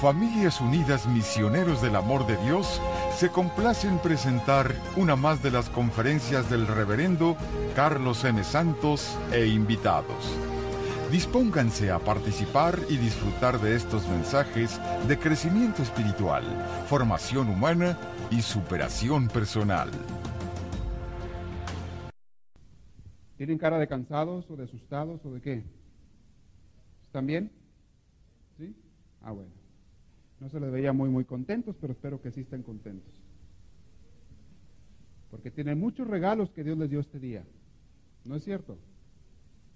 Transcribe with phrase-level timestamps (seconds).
[0.00, 2.80] Familias Unidas Misioneros del Amor de Dios
[3.16, 7.36] se complace en presentar una más de las conferencias del reverendo
[7.74, 8.42] Carlos M.
[8.44, 10.36] Santos e invitados.
[11.10, 16.44] Dispónganse a participar y disfrutar de estos mensajes de crecimiento espiritual,
[16.86, 17.96] formación humana
[18.30, 19.90] y superación personal.
[23.36, 25.64] ¿Tienen cara de cansados o de asustados o de qué?
[27.04, 27.50] ¿Están bien?
[28.58, 28.74] ¿Sí?
[29.22, 29.63] Ah, bueno.
[30.44, 33.14] No se les veía muy, muy contentos, pero espero que sí estén contentos.
[35.30, 37.46] Porque tienen muchos regalos que Dios les dio este día.
[38.26, 38.76] ¿No es cierto?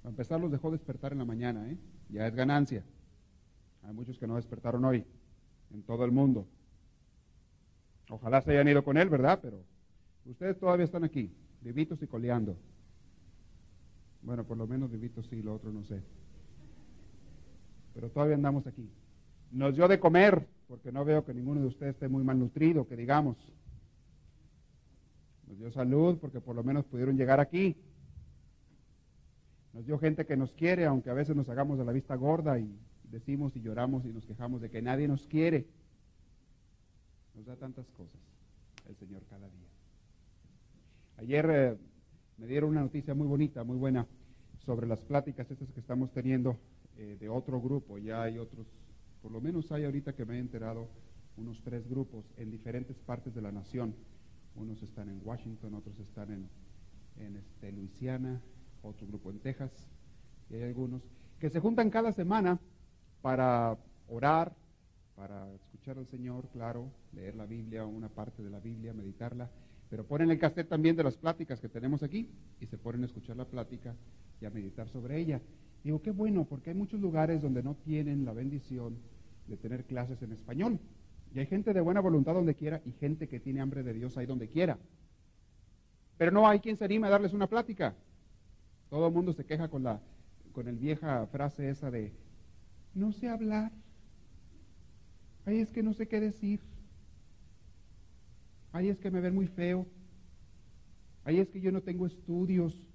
[0.02, 1.78] Para empezar, los dejó despertar en la mañana, ¿eh?
[2.10, 2.84] Ya es ganancia.
[3.82, 5.06] Hay muchos que no despertaron hoy,
[5.72, 6.46] en todo el mundo.
[8.10, 9.38] Ojalá se hayan ido con él, ¿verdad?
[9.40, 9.64] Pero
[10.26, 11.32] ustedes todavía están aquí,
[11.62, 12.58] vivitos y coleando.
[14.20, 16.02] Bueno, por lo menos vivitos sí, lo otro no sé.
[17.94, 18.86] Pero todavía andamos aquí.
[19.50, 22.96] Nos dio de comer, porque no veo que ninguno de ustedes esté muy malnutrido, que
[22.96, 23.36] digamos.
[25.46, 27.76] Nos dio salud, porque por lo menos pudieron llegar aquí.
[29.72, 32.58] Nos dio gente que nos quiere, aunque a veces nos hagamos de la vista gorda
[32.58, 35.66] y decimos y lloramos y nos quejamos de que nadie nos quiere.
[37.34, 38.20] Nos da tantas cosas
[38.88, 39.68] el Señor cada día.
[41.16, 41.76] Ayer eh,
[42.36, 44.06] me dieron una noticia muy bonita, muy buena,
[44.64, 46.56] sobre las pláticas estas que estamos teniendo
[46.96, 47.98] eh, de otro grupo.
[47.98, 48.66] Ya hay otros
[49.22, 50.88] por lo menos hay ahorita que me he enterado
[51.36, 53.94] unos tres grupos en diferentes partes de la nación.
[54.56, 56.48] Unos están en Washington, otros están en,
[57.16, 58.40] en este, Luisiana,
[58.82, 59.70] otro grupo en Texas,
[60.50, 61.02] y hay algunos
[61.38, 62.58] que se juntan cada semana
[63.22, 64.54] para orar,
[65.14, 69.50] para escuchar al Señor, claro, leer la Biblia, una parte de la Biblia, meditarla,
[69.88, 72.28] pero ponen el cassette también de las pláticas que tenemos aquí
[72.60, 73.94] y se ponen a escuchar la plática
[74.40, 75.40] y a meditar sobre ella.
[75.84, 78.98] Digo, qué bueno, porque hay muchos lugares donde no tienen la bendición
[79.46, 80.78] de tener clases en español.
[81.34, 84.16] Y hay gente de buena voluntad donde quiera y gente que tiene hambre de Dios
[84.16, 84.78] ahí donde quiera.
[86.16, 87.94] Pero no hay quien se anime a darles una plática.
[88.90, 90.00] Todo el mundo se queja con la
[90.52, 92.12] con el vieja frase esa de
[92.94, 93.70] no sé hablar.
[95.46, 96.60] Ay, es que no sé qué decir.
[98.72, 99.86] Ay, es que me ven muy feo.
[101.24, 102.87] Ay, es que yo no tengo estudios.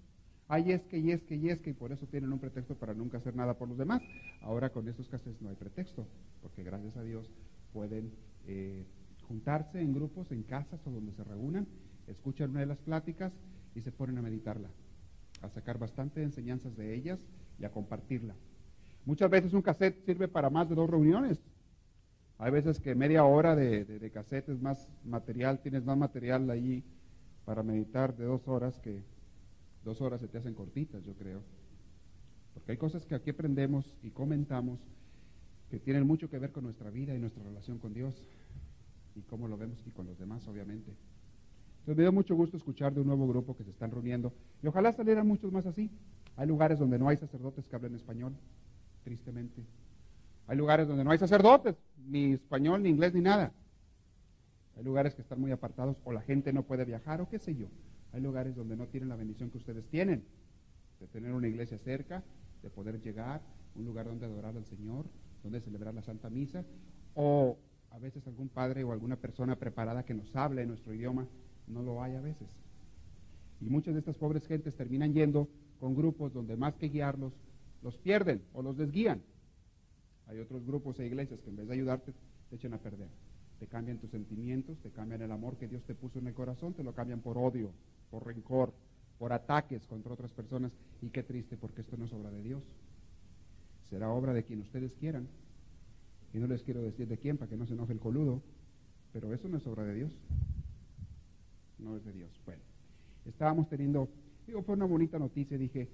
[0.47, 2.75] Ay, es que, y es que, y es que, y por eso tienen un pretexto
[2.75, 4.01] para nunca hacer nada por los demás.
[4.41, 6.05] Ahora con estos casos no hay pretexto,
[6.41, 7.29] porque gracias a Dios
[7.71, 8.11] pueden
[8.45, 8.85] eh,
[9.27, 11.65] juntarse en grupos, en casas o donde se reúnan,
[12.07, 13.31] escuchan una de las pláticas
[13.73, 14.69] y se ponen a meditarla,
[15.41, 17.19] a sacar bastante enseñanzas de ellas
[17.57, 18.35] y a compartirla.
[19.05, 21.39] Muchas veces un cassette sirve para más de dos reuniones.
[22.37, 26.83] Hay veces que media hora de, de cassette es más material, tienes más material ahí
[27.45, 29.03] para meditar de dos horas que
[29.83, 31.41] Dos horas se te hacen cortitas, yo creo.
[32.53, 34.79] Porque hay cosas que aquí aprendemos y comentamos
[35.69, 38.23] que tienen mucho que ver con nuestra vida y nuestra relación con Dios
[39.15, 40.91] y cómo lo vemos y con los demás, obviamente.
[41.79, 44.67] Entonces me dio mucho gusto escuchar de un nuevo grupo que se están reuniendo y
[44.67, 45.89] ojalá salieran muchos más así.
[46.37, 48.33] Hay lugares donde no hay sacerdotes que hablen español,
[49.03, 49.65] tristemente.
[50.47, 51.75] Hay lugares donde no hay sacerdotes,
[52.07, 53.51] ni español, ni inglés, ni nada.
[54.77, 57.55] Hay lugares que están muy apartados o la gente no puede viajar o qué sé
[57.55, 57.67] yo.
[58.13, 60.23] Hay lugares donde no tienen la bendición que ustedes tienen,
[60.99, 62.23] de tener una iglesia cerca,
[62.61, 63.41] de poder llegar,
[63.75, 65.05] un lugar donde adorar al Señor,
[65.41, 66.63] donde celebrar la Santa Misa,
[67.15, 67.57] o
[67.89, 71.27] a veces algún padre o alguna persona preparada que nos hable en nuestro idioma,
[71.67, 72.47] no lo hay a veces.
[73.59, 77.33] Y muchas de estas pobres gentes terminan yendo con grupos donde más que guiarlos,
[77.81, 79.21] los pierden o los desguían.
[80.27, 82.13] Hay otros grupos e iglesias que en vez de ayudarte,
[82.49, 83.09] te echan a perder.
[83.59, 86.73] Te cambian tus sentimientos, te cambian el amor que Dios te puso en el corazón,
[86.73, 87.71] te lo cambian por odio,
[88.13, 88.71] por rencor,
[89.17, 90.71] por ataques contra otras personas.
[91.01, 92.61] Y qué triste, porque esto no es obra de Dios.
[93.89, 95.27] Será obra de quien ustedes quieran.
[96.31, 98.43] Y no les quiero decir de quién para que no se enoje el coludo,
[99.13, 100.11] pero eso no es obra de Dios.
[101.79, 102.29] No es de Dios.
[102.45, 102.61] Bueno,
[103.25, 104.07] estábamos teniendo,
[104.45, 105.57] digo, fue una bonita noticia.
[105.57, 105.89] Dije,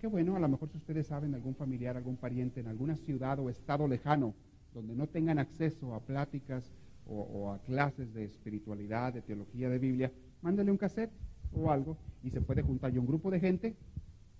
[0.00, 3.38] qué bueno, a lo mejor si ustedes saben algún familiar, algún pariente en alguna ciudad
[3.40, 4.34] o estado lejano,
[4.72, 6.72] donde no tengan acceso a pláticas
[7.06, 11.96] o, o a clases de espiritualidad, de teología, de Biblia, mándale un cassette o algo
[12.22, 13.76] y se puede juntar ya un grupo de gente.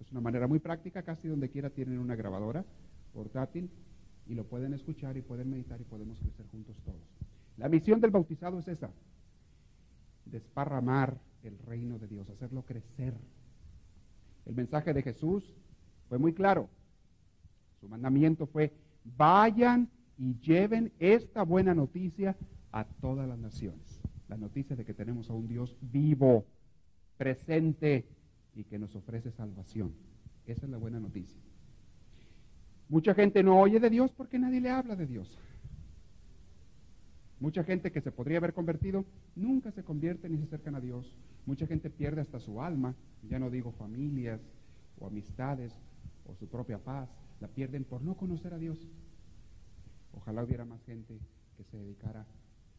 [0.00, 2.64] Es una manera muy práctica, casi donde quiera tienen una grabadora
[3.12, 3.70] portátil
[4.26, 7.00] y lo pueden escuchar y pueden meditar y podemos crecer juntos todos.
[7.56, 8.90] La misión del bautizado es esa,
[10.26, 13.14] desparramar el reino de Dios, hacerlo crecer.
[14.46, 15.54] El mensaje de Jesús
[16.08, 16.68] fue muy claro.
[17.80, 18.72] Su mandamiento fue,
[19.16, 22.36] vayan y lleven esta buena noticia
[22.72, 24.00] a todas las naciones.
[24.28, 26.44] La noticia de que tenemos a un Dios vivo
[27.18, 28.06] presente
[28.54, 29.92] y que nos ofrece salvación.
[30.46, 31.38] Esa es la buena noticia.
[32.88, 35.38] Mucha gente no oye de Dios porque nadie le habla de Dios.
[37.40, 39.04] Mucha gente que se podría haber convertido
[39.36, 41.14] nunca se convierte ni se acercan a Dios.
[41.44, 42.94] Mucha gente pierde hasta su alma,
[43.28, 44.40] ya no digo familias
[44.98, 45.72] o amistades
[46.26, 47.08] o su propia paz,
[47.40, 48.78] la pierden por no conocer a Dios.
[50.12, 51.18] Ojalá hubiera más gente
[51.56, 52.26] que se dedicara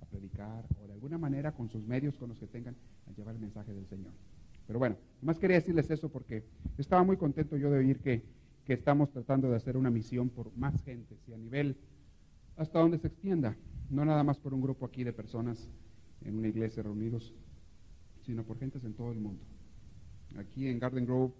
[0.01, 2.75] a predicar o de alguna manera con sus medios, con los que tengan,
[3.07, 4.11] a llevar el mensaje del Señor.
[4.67, 6.43] Pero bueno, más quería decirles eso porque
[6.77, 8.23] estaba muy contento yo de oír que,
[8.65, 11.77] que estamos tratando de hacer una misión por más gente, y a nivel
[12.55, 13.55] hasta donde se extienda
[13.89, 15.69] no nada más por un grupo aquí de personas
[16.21, 17.33] en una iglesia reunidos,
[18.21, 19.43] sino por gentes en todo el mundo.
[20.37, 21.33] Aquí en Garden Grove,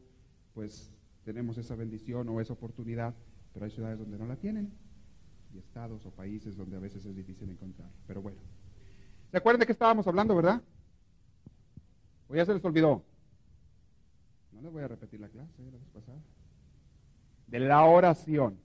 [0.54, 0.92] pues
[1.24, 3.14] tenemos esa bendición o esa oportunidad,
[3.54, 4.72] pero hay ciudades donde no la tienen
[5.54, 7.90] y estados o países donde a veces es difícil encontrar.
[8.08, 8.40] Pero bueno,
[9.32, 10.62] ¿se acuerdan de qué estábamos hablando, verdad?
[12.28, 13.04] ¿O ya se les olvidó?
[14.52, 16.20] No les voy a repetir la clase la vez pasada.
[17.48, 18.58] De la oración.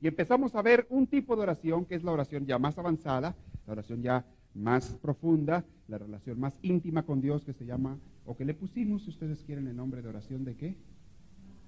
[0.00, 3.36] Y empezamos a ver un tipo de oración que es la oración ya más avanzada,
[3.66, 4.24] la oración ya
[4.54, 9.02] más profunda, la relación más íntima con Dios que se llama, o que le pusimos,
[9.02, 10.76] si ustedes quieren, el nombre de oración de qué?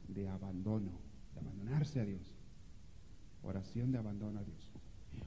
[0.08, 0.92] De abandono,
[1.34, 2.31] de abandonarse a Dios.
[3.42, 4.72] Oración de abandono a Dios.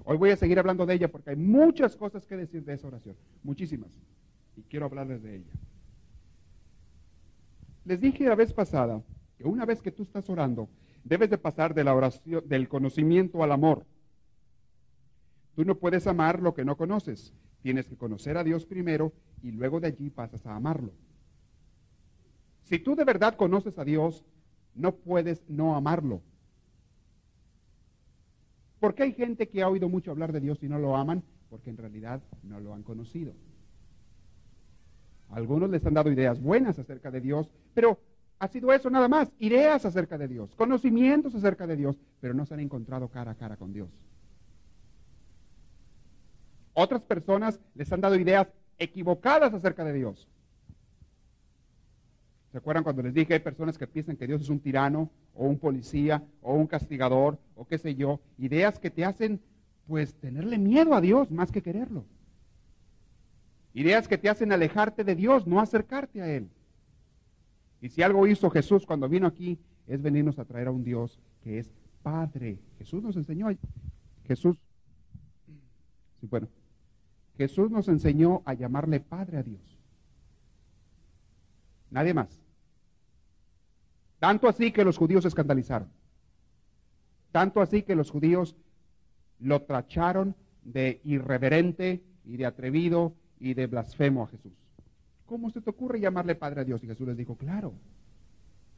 [0.04, 2.88] Hoy voy a seguir hablando de ella porque hay muchas cosas que decir de esa
[2.88, 3.92] oración, muchísimas,
[4.56, 5.52] y quiero hablarles de ella.
[7.86, 9.02] Les dije la vez pasada
[9.38, 10.70] que una vez que tú estás orando,
[11.06, 13.86] Debes de pasar de la oración, del conocimiento al amor.
[15.56, 17.32] Tú no puedes amar lo que no conoces.
[17.62, 19.14] Tienes que conocer a Dios primero
[19.44, 20.94] y luego de allí pasas a amarlo.
[22.64, 24.26] Si tú de verdad conoces a Dios,
[24.74, 26.24] no puedes no amarlo.
[28.86, 31.24] ¿Por qué hay gente que ha oído mucho hablar de Dios y no lo aman?
[31.50, 33.34] Porque en realidad no lo han conocido.
[35.32, 37.98] Algunos les han dado ideas buenas acerca de Dios, pero
[38.38, 42.46] ha sido eso nada más, ideas acerca de Dios, conocimientos acerca de Dios, pero no
[42.46, 43.90] se han encontrado cara a cara con Dios.
[46.76, 50.28] Otras personas les han dado ideas equivocadas acerca de Dios.
[52.56, 55.46] ¿Se acuerdan cuando les dije hay personas que piensan que Dios es un tirano o
[55.46, 58.22] un policía o un castigador o qué sé yo?
[58.38, 59.42] Ideas que te hacen
[59.86, 62.06] pues tenerle miedo a Dios más que quererlo.
[63.74, 66.48] Ideas que te hacen alejarte de Dios, no acercarte a Él.
[67.82, 71.20] Y si algo hizo Jesús cuando vino aquí, es venirnos a traer a un Dios
[71.44, 71.74] que es
[72.04, 72.58] Padre.
[72.78, 73.50] Jesús nos enseñó,
[74.24, 74.56] Jesús,
[76.22, 76.48] sí, bueno,
[77.38, 79.78] Jesús nos enseñó a llamarle Padre a Dios.
[81.92, 82.45] Nadie más.
[84.26, 85.88] Tanto así que los judíos se escandalizaron.
[87.32, 88.56] Tanto así que los judíos
[89.38, 94.54] lo tracharon de irreverente y de atrevido y de blasfemo a Jesús.
[95.28, 96.84] ¿Cómo se te ocurre llamarle Padre a Dios?
[96.84, 97.76] Y Jesús les dijo, claro,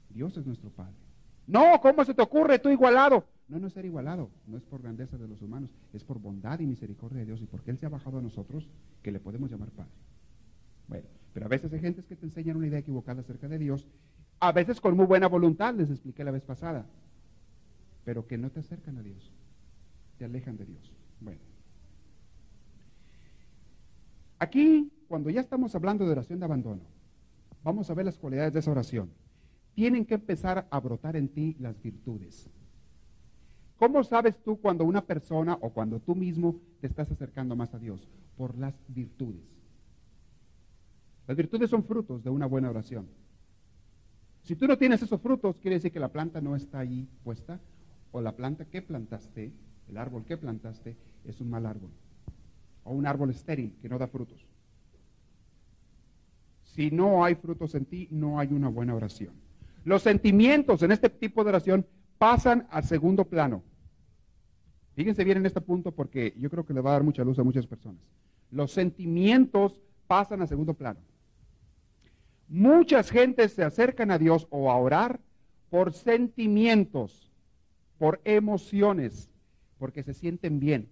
[0.09, 0.97] Dios es nuestro Padre.
[1.45, 3.23] No, ¿cómo se te ocurre tú igualado?
[3.47, 6.59] No, no es ser igualado, no es por grandeza de los humanos, es por bondad
[6.59, 8.67] y misericordia de Dios y porque Él se ha bajado a nosotros
[9.01, 9.93] que le podemos llamar Padre.
[10.89, 13.87] Bueno, pero a veces hay gentes que te enseñan una idea equivocada acerca de Dios,
[14.39, 16.85] a veces con muy buena voluntad, les expliqué la vez pasada,
[18.05, 19.31] pero que no te acercan a Dios,
[20.17, 20.93] te alejan de Dios.
[21.19, 21.41] Bueno,
[24.39, 26.81] aquí cuando ya estamos hablando de oración de abandono,
[27.63, 29.09] vamos a ver las cualidades de esa oración.
[29.73, 32.49] Tienen que empezar a brotar en ti las virtudes.
[33.77, 37.79] ¿Cómo sabes tú cuando una persona o cuando tú mismo te estás acercando más a
[37.79, 38.07] Dios?
[38.35, 39.45] Por las virtudes.
[41.27, 43.07] Las virtudes son frutos de una buena oración.
[44.47, 47.59] Si tú no tienes esos frutos, quiere decir que la planta no está allí puesta,
[48.13, 49.51] o la planta que plantaste,
[49.89, 51.89] el árbol que plantaste, es un mal árbol,
[52.85, 54.47] o un árbol estéril que no da frutos.
[56.63, 59.33] Si no hay frutos en ti, no hay una buena oración.
[59.83, 61.85] Los sentimientos en este tipo de oración
[62.17, 63.63] pasan al segundo plano.
[64.95, 67.37] Fíjense bien en este punto porque yo creo que le va a dar mucha luz
[67.37, 68.01] a muchas personas.
[68.51, 71.01] Los sentimientos pasan al segundo plano.
[72.47, 75.19] Muchas gentes se acercan a Dios o a orar
[75.69, 77.31] por sentimientos,
[77.97, 79.29] por emociones,
[79.77, 80.87] porque se sienten bien,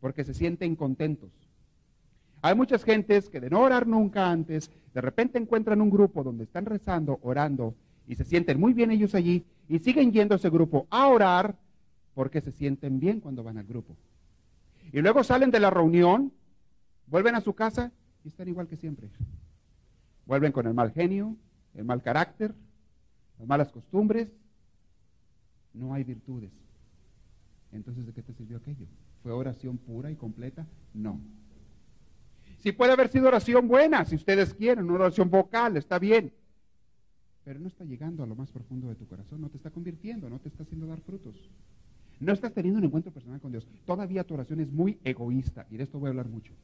[0.00, 1.30] porque se sienten contentos.
[2.42, 6.44] Hay muchas gentes que de no orar nunca antes, de repente encuentran un grupo donde
[6.44, 7.74] están rezando, orando,
[8.06, 11.56] y se sienten muy bien ellos allí, y siguen yendo a ese grupo a orar
[12.14, 13.96] porque se sienten bien cuando van al grupo.
[14.92, 16.32] Y luego salen de la reunión,
[17.06, 17.90] vuelven a su casa
[18.24, 19.08] y están igual que siempre.
[20.26, 21.36] Vuelven con el mal genio,
[21.74, 22.54] el mal carácter,
[23.38, 24.28] las malas costumbres.
[25.72, 26.52] No hay virtudes.
[27.72, 28.86] Entonces, ¿de qué te sirvió aquello?
[29.22, 30.66] ¿Fue oración pura y completa?
[30.92, 31.20] No.
[32.58, 36.32] Si puede haber sido oración buena, si ustedes quieren, una oración vocal, está bien.
[37.44, 40.30] Pero no está llegando a lo más profundo de tu corazón, no te está convirtiendo,
[40.30, 41.34] no te está haciendo dar frutos.
[42.20, 43.66] No estás teniendo un encuentro personal con Dios.
[43.84, 46.54] Todavía tu oración es muy egoísta y de esto voy a hablar mucho.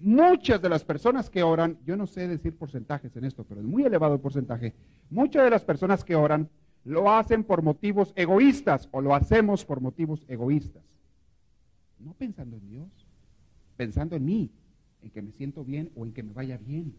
[0.00, 3.66] Muchas de las personas que oran, yo no sé decir porcentajes en esto, pero es
[3.66, 4.74] muy elevado el porcentaje,
[5.10, 6.48] muchas de las personas que oran
[6.84, 10.82] lo hacen por motivos egoístas o lo hacemos por motivos egoístas.
[11.98, 12.88] No pensando en Dios,
[13.76, 14.50] pensando en mí,
[15.02, 16.94] en que me siento bien o en que me vaya bien.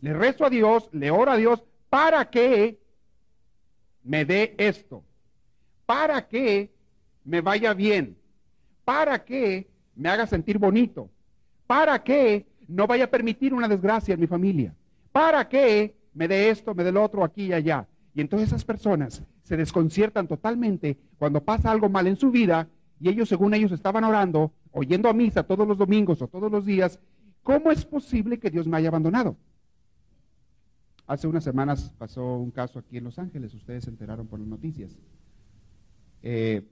[0.00, 2.80] Le rezo a Dios, le oro a Dios para que
[4.02, 5.04] me dé esto,
[5.86, 6.72] para que
[7.24, 8.16] me vaya bien,
[8.84, 11.10] para que me haga sentir bonito,
[11.66, 14.74] para que no vaya a permitir una desgracia en mi familia,
[15.12, 17.86] para que me dé esto, me dé lo otro aquí y allá.
[18.14, 22.68] Y entonces esas personas se desconciertan totalmente cuando pasa algo mal en su vida
[23.00, 26.64] y ellos, según ellos, estaban orando, oyendo a misa todos los domingos o todos los
[26.64, 27.00] días.
[27.42, 29.36] ¿Cómo es posible que Dios me haya abandonado?
[31.06, 34.48] Hace unas semanas pasó un caso aquí en Los Ángeles, ustedes se enteraron por las
[34.48, 34.96] noticias.
[36.22, 36.62] Eh,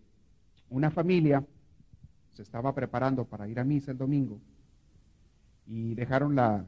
[0.69, 1.45] una familia
[2.37, 4.39] se estaba preparando para ir a misa el domingo
[5.67, 6.67] y dejaron la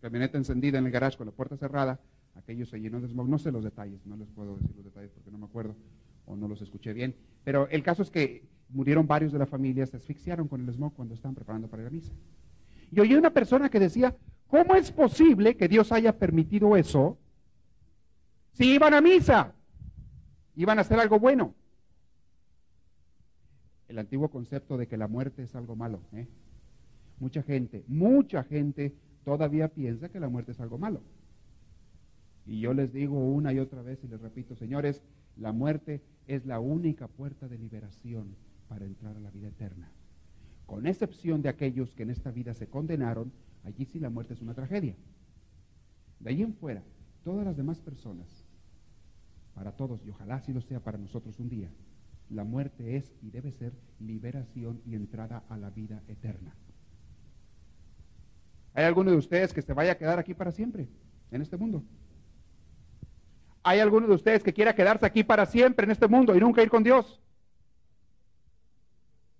[0.00, 2.00] camioneta encendida en el garage con la puerta cerrada.
[2.34, 3.28] Aquello se llenó de smog.
[3.28, 5.76] No sé los detalles, no les puedo decir los detalles porque no me acuerdo
[6.26, 7.14] o no los escuché bien.
[7.44, 10.94] Pero el caso es que murieron varios de la familia, se asfixiaron con el smog
[10.94, 12.12] cuando estaban preparando para ir a misa.
[12.90, 14.16] Y oí una persona que decía,
[14.48, 17.18] ¿cómo es posible que Dios haya permitido eso
[18.52, 19.52] si iban a misa?
[20.56, 21.54] Iban a hacer algo bueno
[23.94, 26.00] el antiguo concepto de que la muerte es algo malo.
[26.12, 26.26] ¿eh?
[27.20, 28.92] Mucha gente, mucha gente
[29.24, 31.00] todavía piensa que la muerte es algo malo.
[32.44, 35.00] Y yo les digo una y otra vez y les repito, señores,
[35.36, 38.34] la muerte es la única puerta de liberación
[38.68, 39.88] para entrar a la vida eterna.
[40.66, 43.32] Con excepción de aquellos que en esta vida se condenaron,
[43.62, 44.96] allí sí la muerte es una tragedia.
[46.18, 46.82] De ahí en fuera,
[47.22, 48.26] todas las demás personas,
[49.54, 51.70] para todos, y ojalá así lo sea para nosotros un día,
[52.30, 56.54] la muerte es y debe ser liberación y entrada a la vida eterna.
[58.74, 60.88] ¿Hay alguno de ustedes que se vaya a quedar aquí para siempre
[61.30, 61.84] en este mundo?
[63.62, 66.62] ¿Hay alguno de ustedes que quiera quedarse aquí para siempre en este mundo y nunca
[66.62, 67.20] ir con Dios?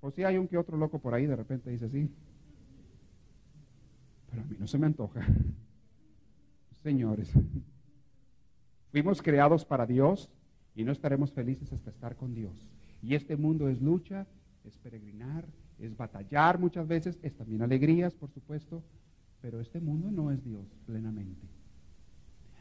[0.01, 2.11] O si hay un que otro loco por ahí de repente dice sí.
[4.31, 5.27] Pero a mí no se me antoja.
[6.83, 7.33] Señores,
[8.93, 10.31] fuimos creados para Dios
[10.75, 12.74] y no estaremos felices hasta estar con Dios.
[13.05, 14.27] Y este mundo es lucha,
[14.65, 15.45] es peregrinar,
[15.79, 18.83] es batallar muchas veces, es también alegrías, por supuesto,
[19.43, 21.47] pero este mundo no es Dios plenamente.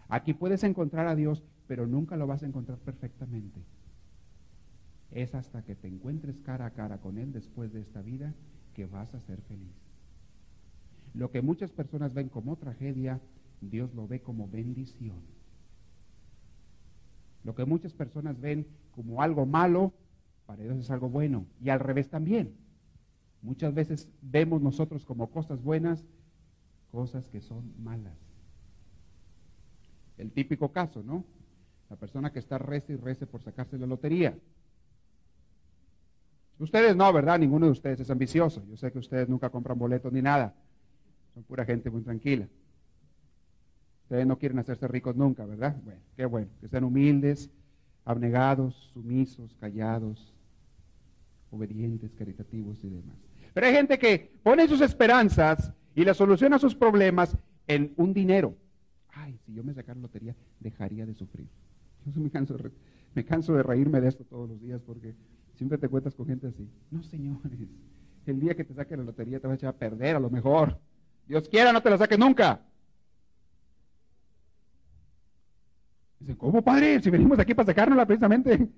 [0.09, 3.61] Aquí puedes encontrar a Dios, pero nunca lo vas a encontrar perfectamente.
[5.11, 8.33] Es hasta que te encuentres cara a cara con Él después de esta vida
[8.73, 9.71] que vas a ser feliz.
[11.13, 13.21] Lo que muchas personas ven como tragedia,
[13.61, 15.21] Dios lo ve como bendición.
[17.45, 19.93] Lo que muchas personas ven como algo malo,
[20.45, 21.45] para Dios es algo bueno.
[21.61, 22.55] Y al revés también.
[23.41, 26.05] Muchas veces vemos nosotros como cosas buenas
[26.91, 28.17] cosas que son malas.
[30.17, 31.25] El típico caso, ¿no?
[31.89, 34.37] La persona que está rece y rece por sacarse la lotería.
[36.59, 37.39] Ustedes no, ¿verdad?
[37.39, 38.63] Ninguno de ustedes es ambicioso.
[38.69, 40.53] Yo sé que ustedes nunca compran boletos ni nada.
[41.33, 42.47] Son pura gente muy tranquila.
[44.03, 45.75] Ustedes no quieren hacerse ricos nunca, ¿verdad?
[45.83, 46.51] Bueno, qué bueno.
[46.61, 47.49] Que sean humildes,
[48.05, 50.33] abnegados, sumisos, callados,
[51.51, 53.15] obedientes, caritativos y demás.
[53.53, 58.13] Pero hay gente que pone sus esperanzas y la solución a sus problemas en un
[58.13, 58.55] dinero.
[59.13, 61.47] Ay, si yo me sacara lotería, dejaría de sufrir.
[62.13, 62.57] Yo me canso,
[63.13, 65.13] me canso de reírme de esto todos los días porque
[65.55, 66.67] siempre te cuentas con gente así.
[66.91, 67.69] No, señores,
[68.25, 70.29] el día que te saque la lotería te vas a echar a perder a lo
[70.29, 70.79] mejor.
[71.27, 72.61] Dios quiera, no te la saques nunca.
[76.23, 77.01] Dicen, ¿cómo padre?
[77.01, 78.67] Si venimos aquí para sacárnosla precisamente.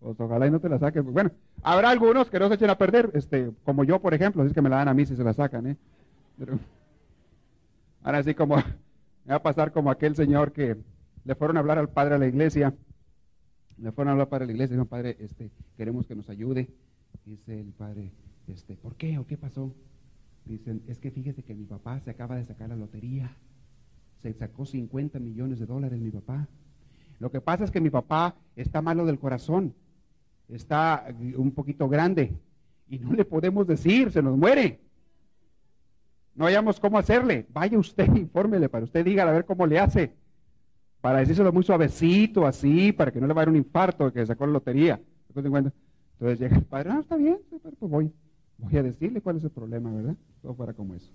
[0.00, 1.04] Pues ojalá y no te la saques.
[1.04, 1.30] Bueno,
[1.62, 4.54] habrá algunos que no se echen a perder, este, como yo, por ejemplo, así es
[4.54, 5.76] que me la dan a mí si se la sacan, ¿eh?
[8.02, 8.56] ahora sí como,
[9.26, 10.78] me va a pasar como aquel señor que
[11.26, 12.74] le fueron a hablar al padre a la iglesia,
[13.76, 16.70] le fueron a hablar al la iglesia, dijo, padre, este, queremos que nos ayude.
[17.26, 18.10] Dice el padre,
[18.48, 19.74] este, ¿por qué o qué pasó?
[20.46, 23.36] Dicen, es que fíjese que mi papá se acaba de sacar la lotería.
[24.22, 26.46] Se sacó 50 millones de dólares mi papá.
[27.18, 29.74] Lo que pasa es que mi papá está malo del corazón,
[30.48, 32.34] está un poquito grande
[32.88, 34.80] y no le podemos decir, se nos muere.
[36.34, 37.46] No hayamos cómo hacerle.
[37.52, 40.12] Vaya usted, infórmele para usted diga a ver cómo le hace.
[41.00, 44.54] Para decírselo muy suavecito, así, para que no le vaya un infarto que sacó la
[44.54, 45.00] lotería.
[45.34, 48.12] Entonces llega el padre, ah, está bien, pues voy,
[48.58, 50.16] voy a decirle cuál es el problema, ¿verdad?
[50.42, 51.10] Todo fuera como eso.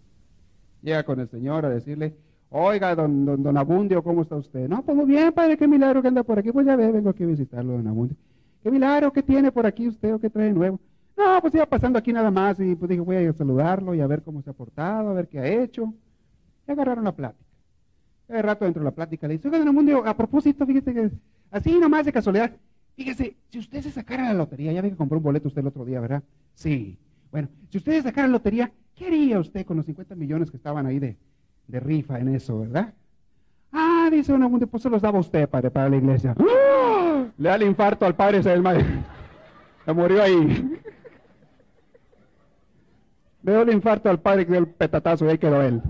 [0.81, 2.15] Llega con el Señor a decirle,
[2.49, 4.69] Oiga, don, don, Abundio, ¿cómo está usted?
[4.69, 6.51] No, pues muy bien, padre, qué milagro que anda por aquí.
[6.51, 8.15] Pues ya ve, vengo aquí a visitarlo, don Abundio.
[8.63, 10.79] ¿Qué milagro que tiene por aquí usted o qué trae nuevo?
[11.17, 13.95] No, pues iba pasando aquí nada más y pues dije, voy a ir a saludarlo
[13.95, 15.93] y a ver cómo se ha portado, a ver qué ha hecho.
[16.67, 17.45] Y agarraron la plática.
[18.27, 21.11] De rato dentro de la plática le dice, oiga, don Mundo, a propósito, fíjate que
[21.51, 22.51] así nomás de casualidad,
[22.95, 25.67] fíjese, si usted se sacara la lotería, ya ve que compró un boleto usted el
[25.67, 26.23] otro día, ¿verdad?
[26.55, 26.97] Sí.
[27.31, 30.57] Bueno, si usted se sacara la lotería, ¿qué haría usted con los 50 millones que
[30.57, 31.17] estaban ahí de,
[31.67, 32.93] de rifa en eso, verdad?
[33.71, 36.35] Ah, dice don Mundo, pues se los daba usted, padre, para la iglesia.
[36.39, 37.25] ¡Ah!
[37.37, 38.55] Le da el infarto al padre, se.
[39.85, 40.81] Se murió ahí.
[43.43, 45.81] Le dio el infarto al padre que dio el petatazo y ahí quedó él.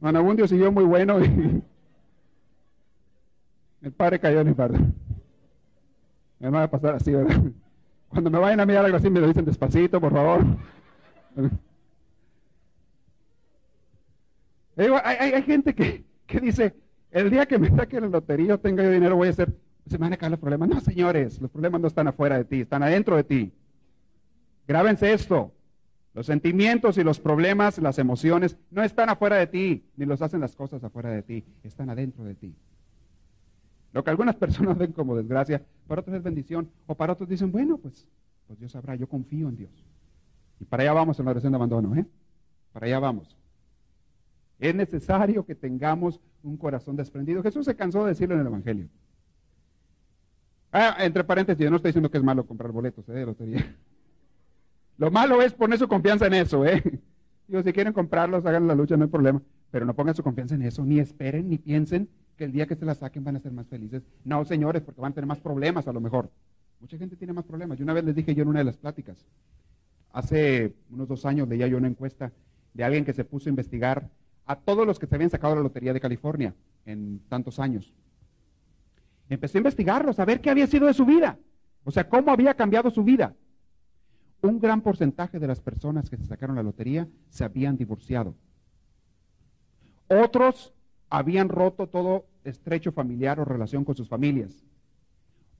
[0.00, 1.62] Manabundio siguió muy bueno y
[3.82, 4.78] el padre cayó en infarto.
[6.40, 7.40] Me va a pasar así, ¿verdad?
[8.08, 10.44] Cuando me vayan a mirar algo así me lo dicen despacito, por favor.
[14.76, 16.74] Hay, hay, gente que, que, dice,
[17.10, 19.54] el día que me saque la lotería o tenga yo dinero voy a hacer,
[19.86, 20.68] se me van a caer los problemas.
[20.68, 23.52] No, señores, los problemas no están afuera de ti, están adentro de ti.
[24.66, 25.52] Grábense esto.
[26.14, 30.40] Los sentimientos y los problemas, las emociones, no están afuera de ti, ni los hacen
[30.40, 32.54] las cosas afuera de ti, están adentro de ti.
[33.92, 37.50] Lo que algunas personas ven como desgracia, para otros es bendición, o para otros dicen,
[37.50, 38.06] bueno, pues,
[38.46, 39.86] pues Dios sabrá, yo confío en Dios.
[40.60, 42.04] Y para allá vamos en la oración de abandono, ¿eh?
[42.72, 43.36] Para allá vamos.
[44.58, 47.42] Es necesario que tengamos un corazón desprendido.
[47.42, 48.88] Jesús se cansó de decirlo en el Evangelio.
[50.70, 53.12] Ah, entre paréntesis, yo no estoy diciendo que es malo comprar boletos ¿eh?
[53.12, 53.76] de lotería.
[54.98, 56.82] Lo malo es poner su confianza en eso, ¿eh?
[57.48, 59.42] Digo, si quieren comprarlos, hagan la lucha, no hay problema.
[59.70, 62.76] Pero no pongan su confianza en eso, ni esperen, ni piensen que el día que
[62.76, 64.02] se la saquen van a ser más felices.
[64.24, 66.30] No, señores, porque van a tener más problemas a lo mejor.
[66.80, 67.78] Mucha gente tiene más problemas.
[67.78, 69.26] Yo una vez les dije yo en una de las pláticas,
[70.12, 72.32] hace unos dos años leía yo una encuesta
[72.74, 74.08] de alguien que se puso a investigar
[74.46, 77.92] a todos los que se habían sacado la lotería de California en tantos años.
[79.28, 81.38] Empecé a investigarlos, a ver qué había sido de su vida.
[81.84, 83.34] O sea, cómo había cambiado su vida
[84.42, 88.34] un gran porcentaje de las personas que se sacaron la lotería se habían divorciado.
[90.08, 90.74] Otros
[91.08, 94.64] habían roto todo estrecho familiar o relación con sus familias.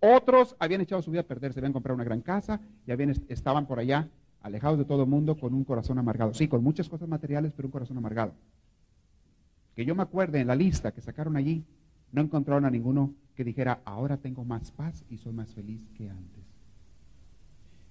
[0.01, 3.15] Otros habían echado su vida a perder, se habían comprado una gran casa y habían,
[3.29, 4.09] estaban por allá
[4.41, 6.35] alejados de todo el mundo con un corazón amargado.
[6.35, 8.35] Sí, con muchas cosas materiales, pero un corazón amargado.
[9.75, 11.65] Que yo me acuerde en la lista que sacaron allí,
[12.13, 16.11] no encontraron a ninguno que dijera, ahora tengo más paz y soy más feliz que
[16.11, 16.45] antes.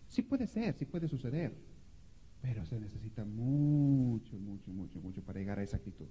[0.07, 1.53] Sí puede ser, sí puede suceder,
[2.41, 6.07] pero se necesita mucho, mucho, mucho, mucho para llegar a esa actitud.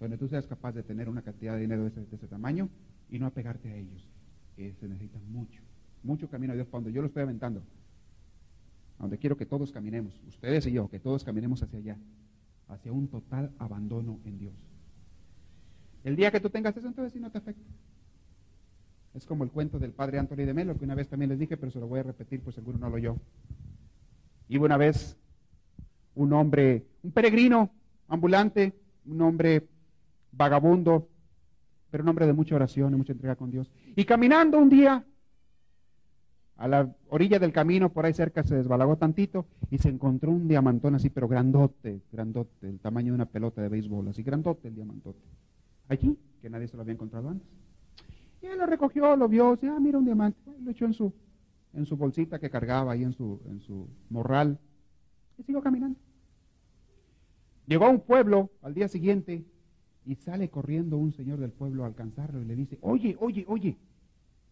[0.00, 2.68] Donde tú seas capaz de tener una cantidad de dinero de ese, tamaño
[3.10, 4.08] y no apegarte a ellos.
[4.56, 5.62] Eh, se necesita mucho,
[6.02, 6.68] mucho camino a Dios.
[6.68, 7.62] Cuando yo lo estoy aventando,
[8.98, 11.98] donde quiero que todos caminemos, ustedes y yo, que todos caminemos hacia allá,
[12.68, 14.71] hacia un total abandono en Dios.
[16.04, 17.62] El día que tú tengas eso, entonces sí no te afecta.
[19.14, 21.56] Es como el cuento del padre Anthony de Melo, que una vez también les dije,
[21.56, 23.16] pero se lo voy a repetir, pues seguro no lo oyó.
[24.48, 25.16] Iba una vez
[26.14, 27.70] un hombre, un peregrino
[28.08, 28.74] ambulante,
[29.06, 29.66] un hombre
[30.32, 31.08] vagabundo,
[31.90, 33.70] pero un hombre de mucha oración y mucha entrega con Dios.
[33.96, 35.04] Y caminando un día,
[36.56, 40.46] a la orilla del camino, por ahí cerca, se desbalagó tantito y se encontró un
[40.46, 44.74] diamantón así, pero grandote, grandote, el tamaño de una pelota de béisbol, así grandote el
[44.74, 45.20] diamantote.
[45.92, 47.46] Allí, que nadie se lo había encontrado antes.
[48.40, 50.40] Y él lo recogió, lo vio, dice, ah, mira un diamante.
[50.62, 51.12] Lo echó en su,
[51.74, 54.58] en su bolsita que cargaba ahí en su, en su morral.
[55.36, 56.00] Y siguió caminando.
[57.66, 59.44] Llegó a un pueblo al día siguiente
[60.06, 63.76] y sale corriendo un señor del pueblo a alcanzarlo y le dice, oye, oye, oye.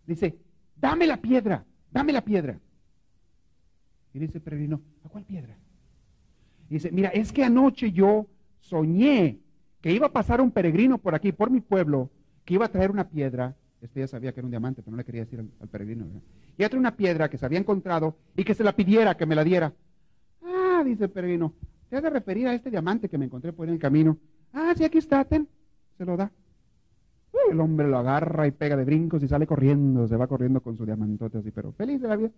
[0.07, 0.37] Dice,
[0.77, 2.61] dame la piedra, dame la piedra.
[4.13, 5.57] Y dice el peregrino, ¿a cuál piedra?
[6.69, 8.27] Y dice, mira, es que anoche yo
[8.59, 9.41] soñé
[9.81, 12.11] que iba a pasar un peregrino por aquí, por mi pueblo,
[12.45, 14.99] que iba a traer una piedra este ya sabía que era un diamante, pero no
[14.99, 16.07] le quería decir al, peregrino.
[16.59, 19.35] Y otra una piedra que se había encontrado y que se la pidiera, que me
[19.35, 19.73] la diera.
[20.43, 21.55] Ah, dice el peregrino,
[21.89, 24.19] ¿te has de referir a este diamante que me encontré por en el camino?
[24.53, 25.49] Ah, sí, aquí está, ten.
[25.97, 26.31] Se lo da.
[27.51, 30.77] El hombre lo agarra y pega de brincos y sale corriendo, se va corriendo con
[30.77, 32.31] su diamantote así, pero feliz de la vida.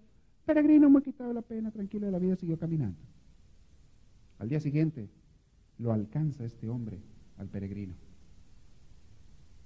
[0.44, 2.98] Peregrino muy quitado la pena, tranquilo de la vida, siguió caminando.
[4.38, 5.08] Al día siguiente
[5.78, 7.00] lo alcanza este hombre
[7.42, 7.94] al peregrino.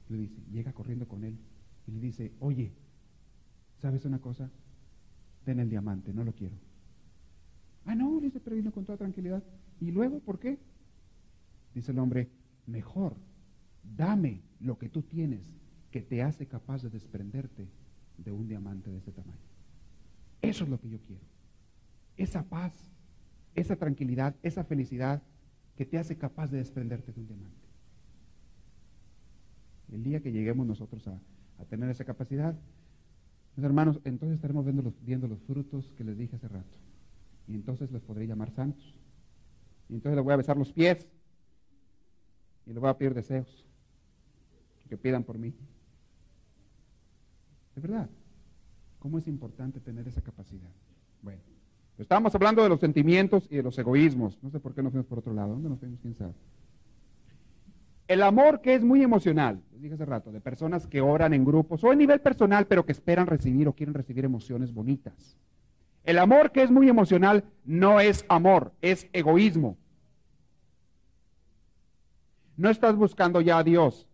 [0.09, 1.37] Le dice, llega corriendo con él
[1.87, 2.73] y le dice, oye,
[3.81, 4.51] ¿sabes una cosa?
[5.45, 6.57] Ten el diamante, no lo quiero.
[7.85, 9.43] Ah, no, dice vino con toda tranquilidad.
[9.81, 10.59] ¿Y luego por qué?
[11.75, 12.29] Dice el hombre,
[12.67, 13.17] mejor,
[13.97, 15.55] dame lo que tú tienes
[15.91, 17.69] que te hace capaz de desprenderte
[18.19, 19.39] de un diamante de ese tamaño.
[20.43, 21.23] Eso es lo que yo quiero.
[22.17, 22.73] Esa paz,
[23.55, 25.23] esa tranquilidad, esa felicidad
[25.77, 27.66] que te hace capaz de desprenderte de un diamante.
[29.93, 31.19] El día que lleguemos nosotros a,
[31.59, 32.55] a tener esa capacidad,
[33.57, 36.77] Mis hermanos, entonces estaremos viendo los, viendo los frutos que les dije hace rato.
[37.49, 38.95] Y entonces les podré llamar santos.
[39.89, 41.07] Y entonces les voy a besar los pies.
[42.67, 43.65] Y les voy a pedir deseos.
[44.89, 45.55] Que pidan por mí.
[47.77, 48.11] Es verdad.
[48.99, 50.71] ¿Cómo es importante tener esa capacidad?
[51.23, 51.41] Bueno,
[51.99, 54.39] estamos hablando de los sentimientos y de los egoísmos.
[54.43, 55.53] No sé por qué nos fuimos por otro lado.
[55.53, 56.01] ¿Dónde nos fuimos?
[56.01, 56.35] ¿Quién sabe?
[58.09, 61.45] El amor que es muy emocional, les dije hace rato, de personas que oran en
[61.45, 65.37] grupos o a nivel personal, pero que esperan recibir o quieren recibir emociones bonitas.
[66.05, 69.77] El amor que es muy emocional no es amor, es egoísmo.
[72.57, 74.09] No estás buscando ya a Dios,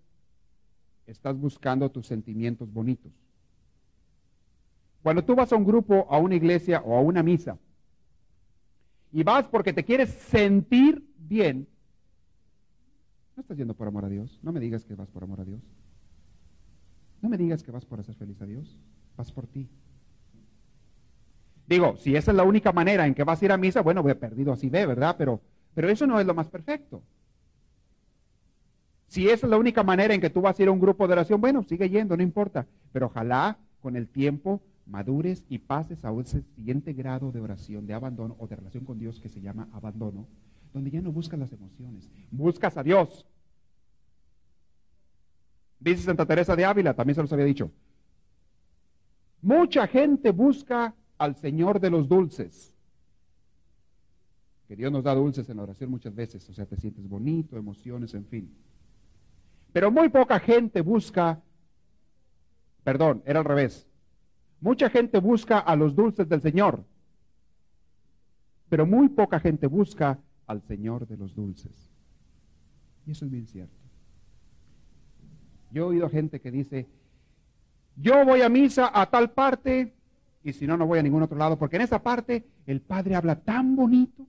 [1.06, 3.12] estás buscando tus sentimientos bonitos.
[5.02, 7.58] Cuando tú vas a un grupo, a una iglesia o a una misa,
[9.12, 11.68] y vas porque te quieres sentir bien,
[13.36, 14.38] no estás yendo por amor a Dios.
[14.42, 15.60] No me digas que vas por amor a Dios.
[17.20, 18.78] No me digas que vas por hacer feliz a Dios.
[19.16, 19.68] Vas por ti.
[21.66, 24.02] Digo, si esa es la única manera en que vas a ir a misa, bueno,
[24.02, 25.14] voy perdido así ve, ¿verdad?
[25.16, 25.40] Pero,
[25.74, 27.02] pero eso no es lo más perfecto.
[29.06, 31.06] Si esa es la única manera en que tú vas a ir a un grupo
[31.06, 32.66] de oración, bueno, sigue yendo, no importa.
[32.92, 37.94] Pero ojalá con el tiempo madures y pases a ese siguiente grado de oración, de
[37.94, 40.26] abandono o de relación con Dios que se llama abandono,
[40.72, 43.26] donde ya no buscas las emociones, buscas a Dios.
[45.78, 47.70] Dice Santa Teresa de Ávila, también se los había dicho.
[49.42, 52.74] Mucha gente busca al Señor de los dulces.
[54.68, 57.56] Que Dios nos da dulces en la oración muchas veces, o sea, te sientes bonito,
[57.56, 58.54] emociones, en fin.
[59.72, 61.42] Pero muy poca gente busca,
[62.84, 63.86] perdón, era al revés.
[64.60, 66.84] Mucha gente busca a los dulces del Señor,
[68.68, 70.18] pero muy poca gente busca
[70.52, 71.90] al Señor de los dulces.
[73.06, 73.74] Y eso es bien cierto.
[75.72, 76.86] Yo he oído gente que dice,
[77.96, 79.92] yo voy a misa a tal parte
[80.44, 83.14] y si no, no voy a ningún otro lado, porque en esa parte el Padre
[83.14, 84.26] habla tan bonito.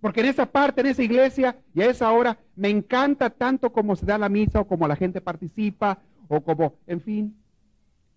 [0.00, 3.96] Porque en esa parte, en esa iglesia y a esa hora me encanta tanto como
[3.96, 7.36] se da la misa o como la gente participa o como, en fin.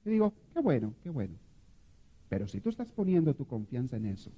[0.06, 1.36] Yo digo, qué bueno, qué bueno.
[2.30, 4.32] Pero si tú estás poniendo tu confianza en eso,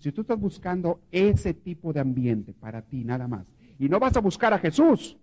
[0.00, 3.46] si tú estás buscando ese tipo de ambiente para ti nada más
[3.78, 5.16] y no vas a buscar a Jesús,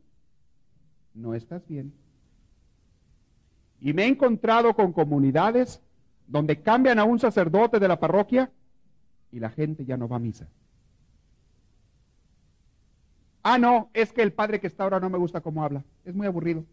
[1.14, 1.94] no estás bien.
[3.82, 5.82] Y me he encontrado con comunidades
[6.28, 8.52] donde cambian a un sacerdote de la parroquia
[9.32, 10.48] y la gente ya no va a misa.
[13.42, 15.84] Ah, no, es que el padre que está ahora no me gusta cómo habla.
[16.06, 16.66] Es muy aburrido.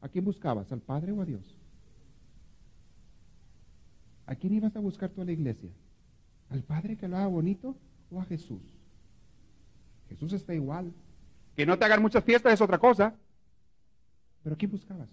[0.00, 0.70] ¿A quién buscabas?
[0.72, 1.61] ¿Al padre o a Dios?
[4.32, 5.68] ¿A quién ibas a buscar tú a la iglesia?
[6.48, 7.76] ¿Al Padre que lo haga bonito
[8.10, 8.62] o a Jesús?
[10.08, 10.90] Jesús está igual.
[11.54, 13.14] Que no te hagan muchas fiestas es otra cosa.
[14.42, 15.10] Pero ¿a quién buscabas?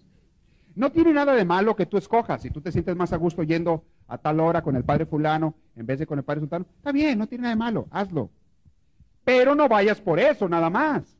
[0.74, 2.40] No tiene nada de malo que tú escojas.
[2.40, 5.54] Si tú te sientes más a gusto yendo a tal hora con el Padre fulano
[5.76, 8.30] en vez de con el Padre sultano, está bien, no tiene nada de malo, hazlo.
[9.22, 11.18] Pero no vayas por eso, nada más.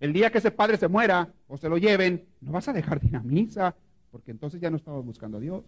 [0.00, 3.00] El día que ese padre se muera o se lo lleven, no vas a dejar
[3.00, 3.76] de ir a misa,
[4.10, 5.62] porque entonces ya no estabas buscando a Dios.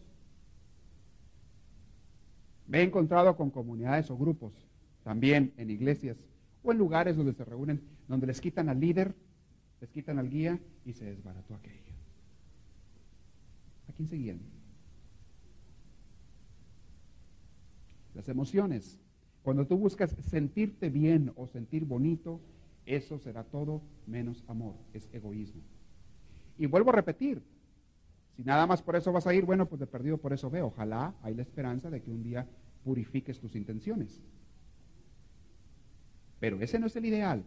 [2.67, 4.53] Me he encontrado con comunidades o grupos,
[5.03, 6.17] también en iglesias
[6.63, 9.15] o en lugares donde se reúnen, donde les quitan al líder,
[9.81, 11.93] les quitan al guía y se desbarató aquello.
[13.89, 14.41] ¿A quién seguían?
[18.15, 18.99] Las emociones.
[19.43, 22.41] Cuando tú buscas sentirte bien o sentir bonito,
[22.87, 25.61] eso será todo menos amor, es egoísmo.
[26.57, 27.43] Y vuelvo a repetir,
[28.37, 30.63] si nada más por eso vas a ir, bueno, pues de perdido por eso ve.
[30.63, 32.47] Ojalá hay la esperanza de que un día
[32.83, 34.21] purifiques tus intenciones.
[36.41, 37.45] Pero ese no es el ideal.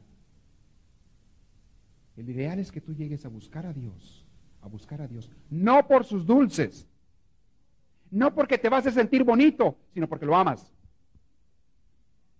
[2.15, 4.26] El ideal es que tú llegues a buscar a Dios,
[4.62, 6.88] a buscar a Dios, no por sus dulces,
[8.10, 10.71] no porque te vas a sentir bonito, sino porque lo amas.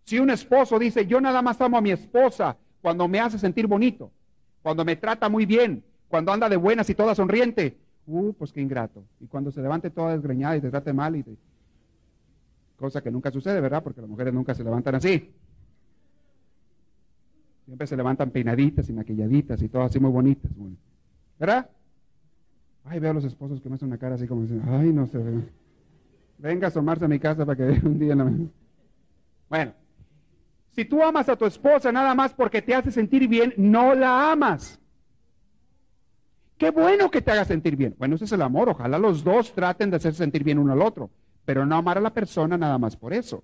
[0.06, 3.68] Si un esposo dice, yo nada más amo a mi esposa cuando me hace sentir
[3.68, 4.10] bonito,
[4.64, 7.78] cuando me trata muy bien, cuando anda de buenas y toda sonriente,
[8.08, 9.04] Uh, pues qué ingrato.
[9.20, 11.26] Y cuando se levante toda desgreñada y te trate mal, y
[12.78, 13.84] cosa que nunca sucede, ¿verdad?
[13.84, 15.34] Porque las mujeres nunca se levantan así.
[17.66, 20.50] Siempre se levantan peinaditas y maquilladitas y todas así muy bonitas.
[21.38, 21.70] ¿Verdad?
[22.86, 25.06] Ay, veo a los esposos que me hacen una cara así como dicen, ay, no
[25.06, 25.22] sé.
[26.38, 28.32] Venga a asomarse a mi casa para que un día en la
[29.50, 29.74] Bueno,
[30.72, 34.32] si tú amas a tu esposa nada más porque te hace sentir bien, no la
[34.32, 34.80] amas.
[36.58, 37.96] Qué bueno que te haga sentir bien.
[37.98, 38.70] Bueno, ese es el amor.
[38.70, 41.10] Ojalá los dos traten de hacer sentir bien uno al otro,
[41.46, 43.44] pero no amar a la persona nada más por eso.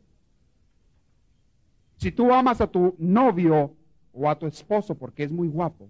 [1.98, 3.76] Si tú amas a tu novio
[4.12, 5.90] o a tu esposo porque es muy guapo,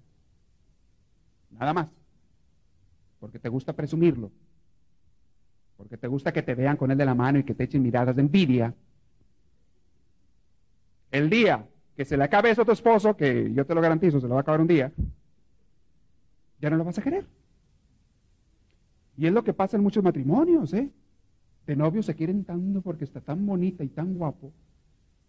[1.51, 1.87] nada más.
[3.19, 4.31] porque te gusta presumirlo,
[5.77, 7.81] porque te gusta que te vean con él de la mano y que te echen
[7.81, 8.73] miradas de envidia,
[11.11, 14.19] el día que se le acabe eso a tu esposo, que yo te lo garantizo,
[14.19, 14.91] se lo va a acabar un día,
[16.63, 17.25] ya no lo vas a querer.
[19.17, 20.89] Y es lo que pasa en muchos matrimonios, ¿eh?
[21.67, 24.53] De novios se quieren tanto porque está tan bonita y tan guapo,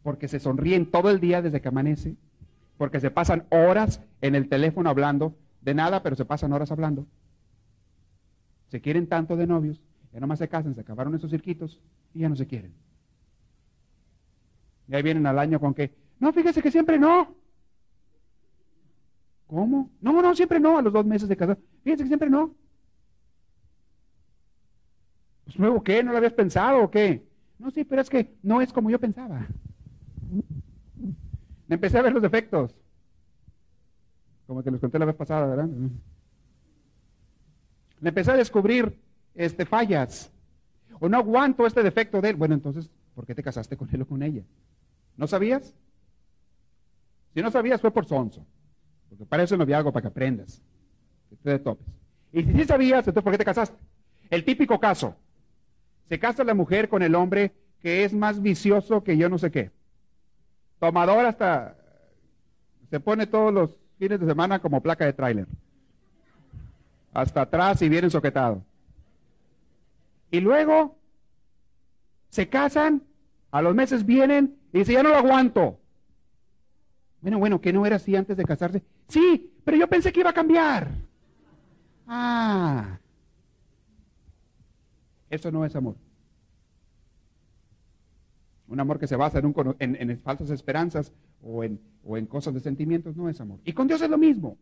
[0.05, 2.15] porque se sonríen todo el día desde que amanece,
[2.79, 7.05] porque se pasan horas en el teléfono hablando, de nada, pero se pasan horas hablando.
[8.69, 9.81] Se quieren tanto de novios,
[10.13, 11.81] ya nomás se casan, se acabaron esos cirquitos
[12.15, 12.73] y ya no se quieren.
[14.87, 17.35] Y ahí vienen al año con que, no, fíjese que siempre no.
[19.47, 19.91] ¿Cómo?
[20.01, 21.59] No, no, siempre no, a los dos meses de casar.
[21.83, 22.55] Fíjese que siempre no.
[25.45, 27.27] Pues nuevo qué, ¿no lo habías pensado o qué?
[27.59, 29.47] No, sí, pero es que no es como yo pensaba.
[31.69, 32.75] Me empecé a ver los defectos.
[34.47, 35.69] Como que les conté la vez pasada, ¿verdad?
[38.01, 38.99] Le empecé a descubrir
[39.35, 40.31] este, fallas.
[41.01, 42.37] O no aguanto este defecto de él.
[42.37, 44.43] Bueno, entonces, ¿por qué te casaste con él o con ella?
[45.17, 45.75] ¿No sabías?
[47.35, 48.45] Si no sabías fue por sonso.
[49.17, 50.61] Porque para eso no algo para que aprendas.
[51.31, 51.87] Que te topes.
[52.33, 53.77] Y si sí sabías, entonces ¿por qué te casaste?
[54.31, 55.15] El típico caso.
[56.09, 59.51] Se casa la mujer con el hombre que es más vicioso que yo no sé
[59.51, 59.71] qué.
[60.81, 61.77] Tomador hasta
[62.91, 65.47] se pone todos los fines de semana como placa de tráiler.
[67.13, 68.65] Hasta atrás y viene soquetado.
[70.31, 70.99] Y luego
[72.31, 73.03] se casan,
[73.53, 75.79] a los meses vienen y dicen, ya no lo aguanto.
[77.25, 78.83] Bueno, bueno, que no era así antes de casarse.
[79.09, 80.91] Sí, pero yo pensé que iba a cambiar.
[82.07, 82.99] Ah,
[85.31, 85.97] eso no es amor.
[88.69, 93.41] Un amor que se basa en, falsas esperanzas o en, cosas de sentimientos no es
[93.41, 93.59] amor.
[93.65, 94.59] Y con Dios es lo mismo.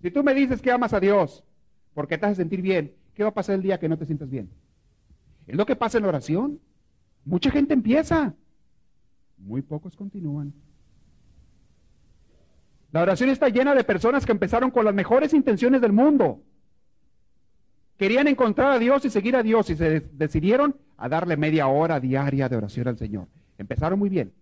[0.00, 1.44] Si tú me dices que amas a Dios
[1.92, 4.30] porque te hace sentir bien, ¿qué va a pasar el día que no te sientas
[4.30, 4.48] bien?
[5.46, 6.58] Es lo que pasa en la oración.
[7.26, 8.34] Mucha gente empieza,
[9.44, 10.52] muy pocos continúan.
[12.92, 16.40] La oración está llena de personas que empezaron con las mejores intenciones del mundo.
[17.96, 22.00] Querían encontrar a Dios y seguir a Dios y se decidieron a darle media hora
[22.00, 23.28] diaria de oración al Señor.
[23.58, 24.32] Empezaron muy bien.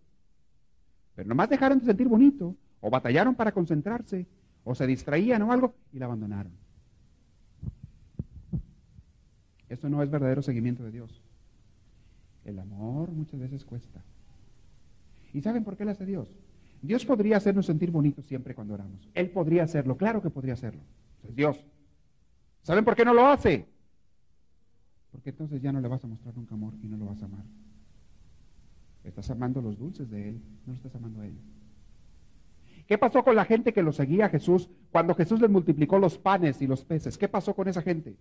[1.15, 4.27] Pero nomás dejaron de sentir bonito, o batallaron para concentrarse,
[4.65, 6.53] o se distraían o algo y la abandonaron.
[9.69, 11.23] Esto no es verdadero seguimiento de Dios.
[12.45, 14.03] El amor muchas veces cuesta.
[15.33, 16.29] ¿Y saben por qué lo hace Dios?
[16.83, 19.09] Dios podría hacernos sentir bonitos siempre cuando oramos.
[19.15, 20.83] Él podría hacerlo, claro que podría hacerlo.
[21.23, 21.65] Es Dios.
[22.63, 23.67] ¿Saben por qué no lo hace?
[25.13, 27.27] Porque entonces ya no le vas a mostrar nunca amor y no lo vas a
[27.27, 27.45] amar.
[29.05, 31.37] Estás amando los dulces de Él, no lo estás amando a Él.
[32.87, 36.19] ¿Qué pasó con la gente que lo seguía a Jesús cuando Jesús les multiplicó los
[36.19, 37.17] panes y los peces?
[37.17, 38.17] ¿Qué pasó con esa gente?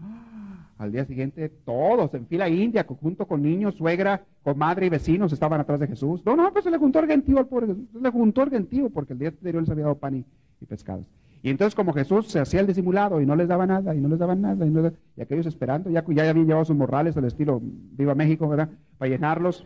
[0.00, 0.47] Ah,
[0.78, 5.60] al día siguiente, todos en fila india, junto con niños, suegra, comadre y vecinos, estaban
[5.60, 6.22] atrás de Jesús.
[6.24, 7.84] No, no, pues se le juntó el gentío al pobre Jesús.
[7.92, 10.24] Se le juntó el gentío porque el día anterior les había dado pan
[10.60, 11.06] y pescados.
[11.42, 14.08] Y entonces como Jesús se hacía el disimulado y no les daba nada, y no
[14.08, 18.14] les daban nada, y, aquellos esperando, ya, ya habían llevado sus morrales al estilo Viva
[18.14, 18.70] México, ¿verdad?
[18.98, 19.64] Para llenarlos.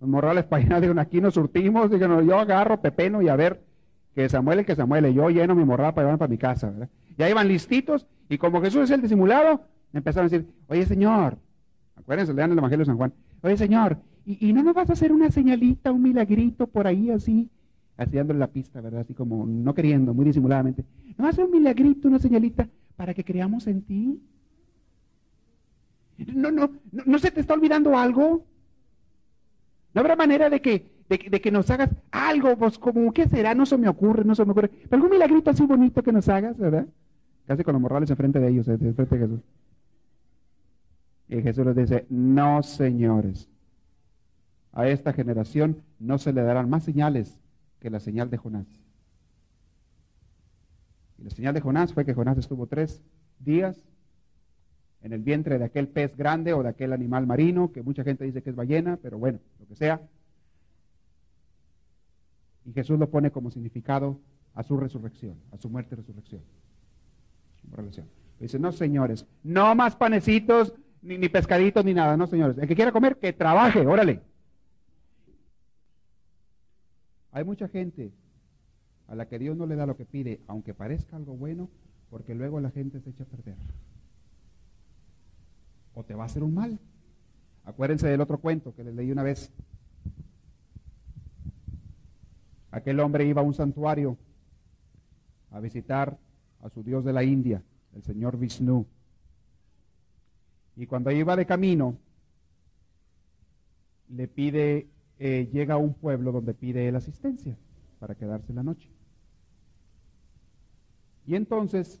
[0.00, 3.62] Los morrales para llenar, dijeron, aquí nos surtimos, dijeron, yo agarro pepeno y a ver,
[4.14, 6.88] que Samuel el que Samuel, yo lleno mi morral para llevar para mi casa, ¿verdad?
[7.16, 11.38] Ya iban listitos, y como Jesús es el disimulado, empezaron a decir, oye Señor,
[11.96, 14.94] acuérdense, lean el Evangelio de San Juan, oye Señor, ¿y, ¿y no nos vas a
[14.94, 17.50] hacer una señalita, un milagrito por ahí así?
[17.96, 19.00] así dándole la pista, ¿verdad?
[19.02, 20.84] Así como no queriendo, muy disimuladamente.
[21.16, 24.20] ¿No hace un milagrito, una señalita para que creamos en ti?
[26.34, 28.44] No, no, no, se te está olvidando algo.
[29.92, 33.54] No habrá manera de que, de, que nos hagas algo, pues como, ¿qué será?
[33.54, 34.68] No se me ocurre, no se me ocurre.
[34.68, 36.86] Pero algún milagrito así bonito que nos hagas, ¿verdad?
[37.46, 39.40] Casi con los morrales enfrente de ellos, enfrente de Jesús.
[41.28, 43.48] Y Jesús les dice, no señores,
[44.72, 47.38] a esta generación no se le darán más señales
[47.80, 48.66] que la señal de Jonás.
[51.18, 53.02] Y la señal de Jonás fue que Jonás estuvo tres
[53.38, 53.78] días
[55.02, 58.24] en el vientre de aquel pez grande o de aquel animal marino, que mucha gente
[58.24, 60.00] dice que es ballena, pero bueno, lo que sea.
[62.64, 64.18] Y Jesús lo pone como significado
[64.54, 66.42] a su resurrección, a su muerte y resurrección.
[68.38, 72.58] Dice, no señores, no más panecitos, ni, ni pescaditos, ni nada, no señores.
[72.58, 74.20] El que quiera comer, que trabaje, órale.
[77.32, 78.12] Hay mucha gente
[79.08, 81.68] a la que Dios no le da lo que pide, aunque parezca algo bueno,
[82.10, 83.56] porque luego la gente se echa a perder.
[85.94, 86.78] O te va a hacer un mal.
[87.64, 89.52] Acuérdense del otro cuento que les leí una vez.
[92.70, 94.16] Aquel hombre iba a un santuario
[95.50, 96.18] a visitar
[96.64, 97.62] a su dios de la India,
[97.94, 98.86] el señor Vishnu.
[100.76, 101.98] Y cuando iba de camino,
[104.08, 107.56] le pide, eh, llega a un pueblo donde pide él asistencia
[107.98, 108.88] para quedarse la noche.
[111.26, 112.00] Y entonces,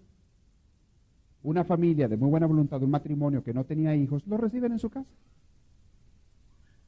[1.42, 4.78] una familia de muy buena voluntad, un matrimonio que no tenía hijos, lo reciben en
[4.78, 5.14] su casa.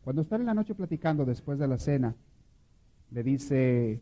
[0.03, 2.15] Cuando están en la noche platicando después de la cena,
[3.11, 4.01] le dice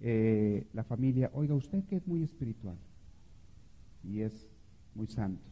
[0.00, 2.76] eh, la familia, oiga, usted que es muy espiritual
[4.04, 4.48] y es
[4.94, 5.42] muy santo,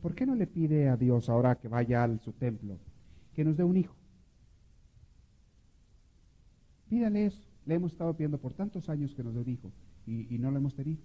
[0.00, 2.78] ¿por qué no le pide a Dios ahora que vaya a su templo
[3.34, 3.94] que nos dé un hijo?
[6.88, 7.42] Pídale eso.
[7.66, 9.72] Le hemos estado pidiendo por tantos años que nos dé un hijo
[10.06, 11.02] y, y no lo hemos tenido.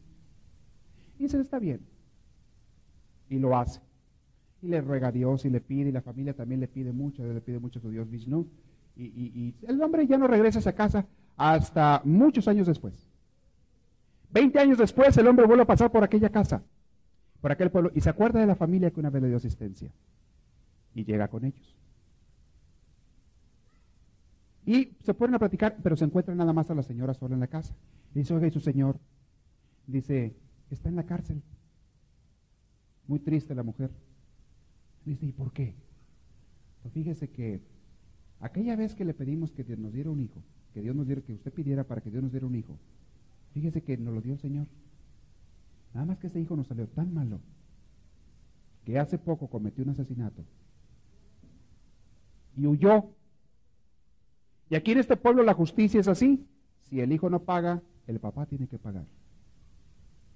[1.17, 1.81] Y eso está bien.
[3.29, 3.79] Y lo hace.
[4.61, 7.23] Y le ruega a Dios y le pide, y la familia también le pide mucho,
[7.23, 8.47] le pide mucho a su Dios Vishnu.
[8.95, 13.10] Y, y, el hombre ya no regresa a esa casa hasta muchos años después.
[14.31, 16.63] Veinte años después el hombre vuelve a pasar por aquella casa,
[17.41, 19.91] por aquel pueblo, y se acuerda de la familia que una vez le dio asistencia.
[20.93, 21.75] Y llega con ellos.
[24.65, 27.39] Y se ponen a platicar, pero se encuentran nada más a la señora sola en
[27.39, 27.75] la casa.
[28.13, 28.99] Y dice, oiga, y su señor,
[29.87, 30.35] dice,
[30.69, 31.41] está en la cárcel.
[33.07, 33.91] Muy triste la mujer.
[35.03, 35.75] Dice, ¿y por qué?
[36.81, 37.61] Pues fíjese que
[38.39, 41.21] aquella vez que le pedimos que Dios nos diera un hijo, que Dios nos diera,
[41.21, 42.77] que usted pidiera para que Dios nos diera un hijo,
[43.53, 44.67] fíjese que nos lo dio el Señor.
[45.93, 47.39] Nada más que ese hijo nos salió tan malo
[48.85, 50.43] que hace poco cometió un asesinato
[52.55, 53.11] y huyó.
[54.69, 56.45] Y aquí en este pueblo la justicia es así.
[56.83, 59.05] Si el hijo no paga, el papá tiene que pagar.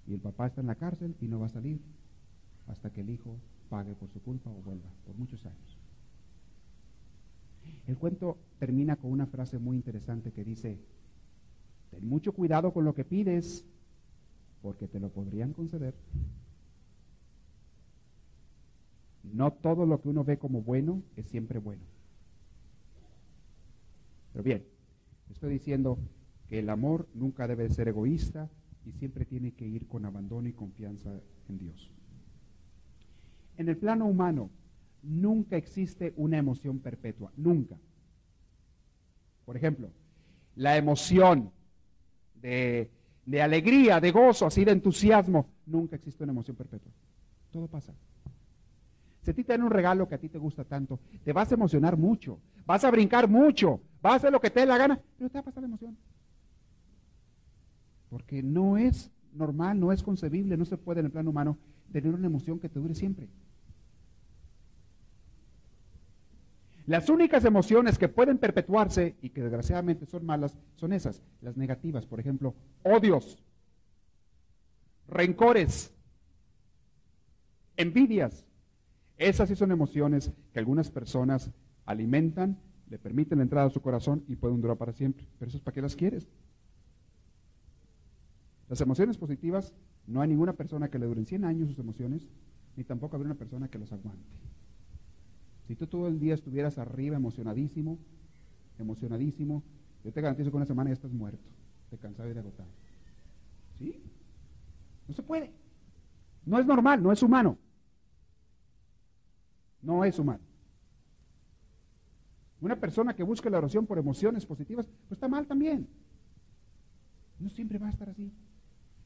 [0.07, 1.79] Y el papá está en la cárcel y no va a salir
[2.67, 3.37] hasta que el hijo
[3.69, 5.79] pague por su culpa o vuelva, por muchos años.
[7.87, 10.79] El cuento termina con una frase muy interesante que dice,
[12.01, 13.65] mucho cuidado con lo que pides,
[14.61, 15.93] porque te lo podrían conceder.
[19.23, 21.83] No todo lo que uno ve como bueno es siempre bueno.
[24.33, 24.65] Pero bien,
[25.31, 25.97] estoy diciendo
[26.47, 28.49] que el amor nunca debe ser egoísta,
[28.85, 31.91] y siempre tiene que ir con abandono y confianza en Dios.
[33.57, 34.49] En el plano humano,
[35.01, 37.77] nunca existe una emoción perpetua, nunca.
[39.45, 39.89] Por ejemplo,
[40.55, 41.51] la emoción
[42.45, 46.91] de, alegría, de gozo, así de entusiasmo, nunca existe una emoción perpetua.
[47.51, 47.93] Todo pasa.
[49.21, 51.51] Si a ti te dan un regalo que a ti te gusta tanto, te vas
[51.51, 54.77] a emocionar mucho, vas a brincar mucho, vas a hacer lo que te dé la
[54.77, 55.97] gana, pero te va a pasar la emoción.
[58.09, 61.57] Porque no es normal, no es concebible, no se puede en el plano humano
[61.91, 63.27] tener una emoción que te dure siempre.
[66.87, 72.05] Las únicas emociones que pueden perpetuarse y que desgraciadamente son malas son esas, las negativas,
[72.05, 73.43] por ejemplo, odios,
[75.07, 75.91] rencores,
[77.75, 78.45] envidias.
[79.17, 81.49] Esas sí son emociones que algunas personas
[81.85, 85.25] alimentan, le permiten la entrada a su corazón y pueden durar para siempre.
[85.39, 86.27] Pero eso es para qué las quieres.
[88.69, 89.73] Las emociones positivas,
[90.05, 92.27] no hay ninguna persona que le duren 100 años sus emociones,
[92.75, 94.23] ni tampoco habrá una persona que los aguante.
[95.67, 97.97] Si tú todo el día estuvieras arriba emocionadísimo,
[98.77, 99.63] emocionadísimo,
[100.03, 101.43] yo te garantizo que una semana ya estás muerto,
[101.89, 102.69] de cansado y de agotado.
[103.77, 104.01] ¿Sí?
[105.07, 105.51] No se puede.
[106.45, 107.57] No es normal, no es humano.
[109.81, 110.43] No es humano.
[112.61, 115.87] Una persona que busque la oración por emociones positivas, pues está mal también.
[117.39, 118.31] No siempre va a estar así.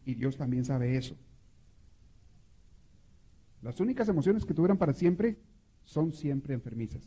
[0.06, 1.16] Y Dios también sabe eso.
[3.62, 5.38] Las únicas emociones que tuvieran para siempre
[5.90, 7.02] son siempre enfermizas.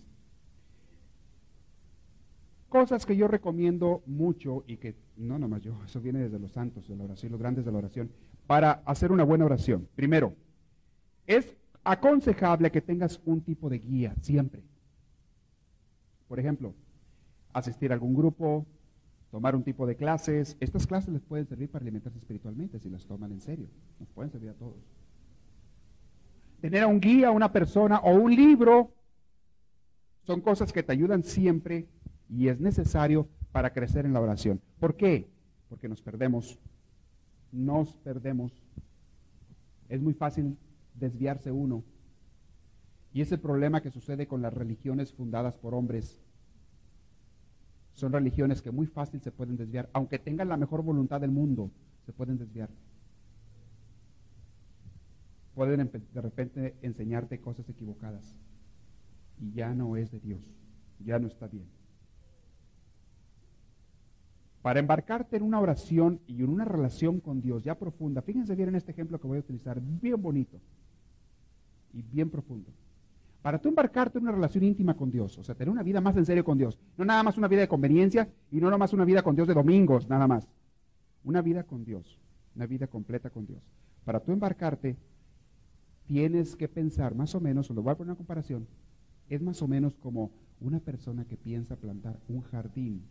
[2.69, 6.89] Cosas que yo recomiendo mucho y que no nomás yo, eso viene desde los santos
[6.89, 8.11] de la oración, los grandes de la oración,
[8.49, 9.89] para hacer una buena oración.
[9.95, 10.35] Primero,
[11.29, 14.65] es aconsejable que tengas un tipo de guía siempre.
[16.27, 16.75] Por ejemplo,
[17.53, 18.67] asistir a algún grupo,
[19.31, 20.57] tomar un tipo de clases.
[20.59, 23.69] Estas clases les pueden servir para alimentarse espiritualmente si las toman en serio.
[24.01, 25.02] Nos pueden servir a todos.
[26.63, 28.91] Tener a un guía, una persona o un libro
[30.23, 31.87] son cosas que te ayudan siempre
[32.31, 34.63] y es necesario para crecer en la oración.
[34.81, 35.29] ¿Por qué?
[35.69, 36.59] Porque nos perdemos.
[37.53, 38.51] Nos perdemos.
[39.91, 40.57] Es muy fácil
[40.95, 41.85] desviarse uno.
[43.13, 46.23] Y es el problema que sucede con las religiones fundadas por hombres
[47.95, 51.71] son religiones que muy fácil se pueden desviar, aunque tengan la mejor voluntad del mundo,
[52.07, 52.69] se pueden desviar.
[55.55, 58.37] Pueden de repente enseñarte cosas equivocadas
[59.39, 60.41] y ya no es de Dios,
[61.05, 61.67] ya no está bien.
[64.63, 68.69] Para embarcarte en una oración y en una relación con Dios ya profunda, fíjense bien
[68.69, 70.61] en este ejemplo que voy a utilizar, bien bonito
[71.93, 72.71] y bien profundo.
[73.43, 76.17] Para tú embarcarte en una relación íntima con Dios, o sea, tener una vida más
[76.17, 78.93] en serio con Dios, no nada más una vida de conveniencia y no nada más
[78.93, 80.47] una vida con Dios de domingos, nada más.
[81.25, 82.21] Una vida con Dios,
[82.55, 83.63] una vida completa con Dios.
[84.05, 84.97] Para tú embarcarte,
[86.13, 88.67] tienes que pensar más o menos, lo voy a poner una comparación,
[89.31, 93.03] es más o menos como una persona que piensa plantar un jardín,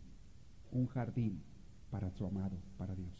[0.70, 1.42] un jardín
[1.90, 3.10] para su amado, para Dios.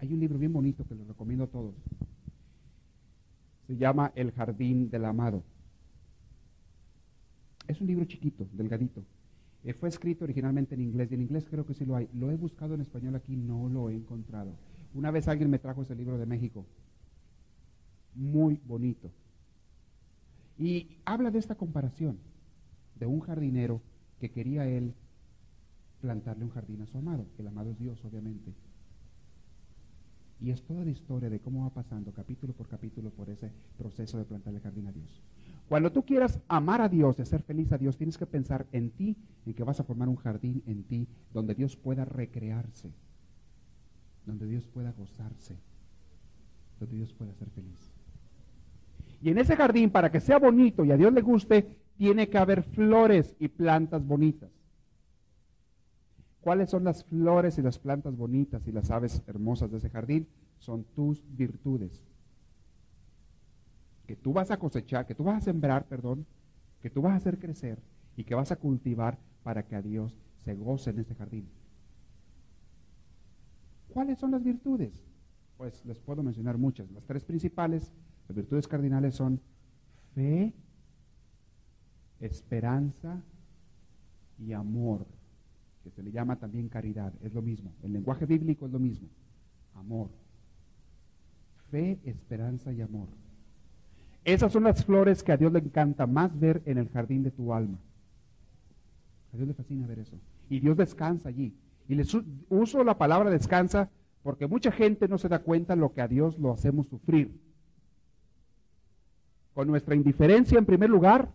[0.00, 1.74] Hay un libro bien bonito que les recomiendo a todos.
[3.66, 5.42] Se llama El Jardín del Amado.
[7.66, 9.02] Es un libro chiquito, delgadito.
[9.64, 12.10] Eh, fue escrito originalmente en inglés, y en inglés creo que sí lo hay.
[12.12, 14.52] Lo he buscado en español aquí, no lo he encontrado.
[14.92, 16.66] Una vez alguien me trajo ese libro de México.
[18.16, 19.10] Muy bonito.
[20.58, 22.18] Y habla de esta comparación
[22.98, 23.82] de un jardinero
[24.18, 24.94] que quería él
[26.00, 27.26] plantarle un jardín a su amado.
[27.38, 28.54] El amado es Dios, obviamente.
[30.40, 34.18] Y es toda la historia de cómo va pasando capítulo por capítulo por ese proceso
[34.18, 35.22] de plantarle jardín a Dios.
[35.68, 38.90] Cuando tú quieras amar a Dios y hacer feliz a Dios, tienes que pensar en
[38.90, 42.92] ti, en que vas a formar un jardín en ti donde Dios pueda recrearse,
[44.24, 45.56] donde Dios pueda gozarse,
[46.78, 47.95] donde Dios pueda ser feliz.
[49.22, 52.38] Y en ese jardín, para que sea bonito y a Dios le guste, tiene que
[52.38, 54.50] haber flores y plantas bonitas.
[56.40, 60.28] ¿Cuáles son las flores y las plantas bonitas y las aves hermosas de ese jardín?
[60.58, 62.04] Son tus virtudes.
[64.06, 66.24] Que tú vas a cosechar, que tú vas a sembrar, perdón,
[66.80, 67.80] que tú vas a hacer crecer
[68.16, 71.48] y que vas a cultivar para que a Dios se goce en ese jardín.
[73.88, 74.92] ¿Cuáles son las virtudes?
[75.56, 76.90] Pues les puedo mencionar muchas.
[76.92, 77.92] Las tres principales,
[78.28, 79.40] las virtudes cardinales son
[80.14, 80.52] fe,
[82.20, 83.22] esperanza
[84.38, 85.06] y amor
[85.86, 87.72] que se le llama también caridad, es lo mismo.
[87.84, 89.08] El lenguaje bíblico es lo mismo.
[89.74, 90.10] Amor.
[91.70, 93.06] Fe, esperanza y amor.
[94.24, 97.30] Esas son las flores que a Dios le encanta más ver en el jardín de
[97.30, 97.78] tu alma.
[99.32, 100.18] A Dios le fascina ver eso.
[100.50, 101.54] Y Dios descansa allí.
[101.86, 102.12] Y les
[102.48, 103.88] uso la palabra descansa
[104.24, 107.30] porque mucha gente no se da cuenta lo que a Dios lo hacemos sufrir.
[109.56, 111.32] Con nuestra indiferencia en primer lugar,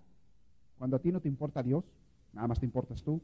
[0.78, 1.84] cuando a ti no te importa Dios,
[2.34, 3.20] nada más te importas tú,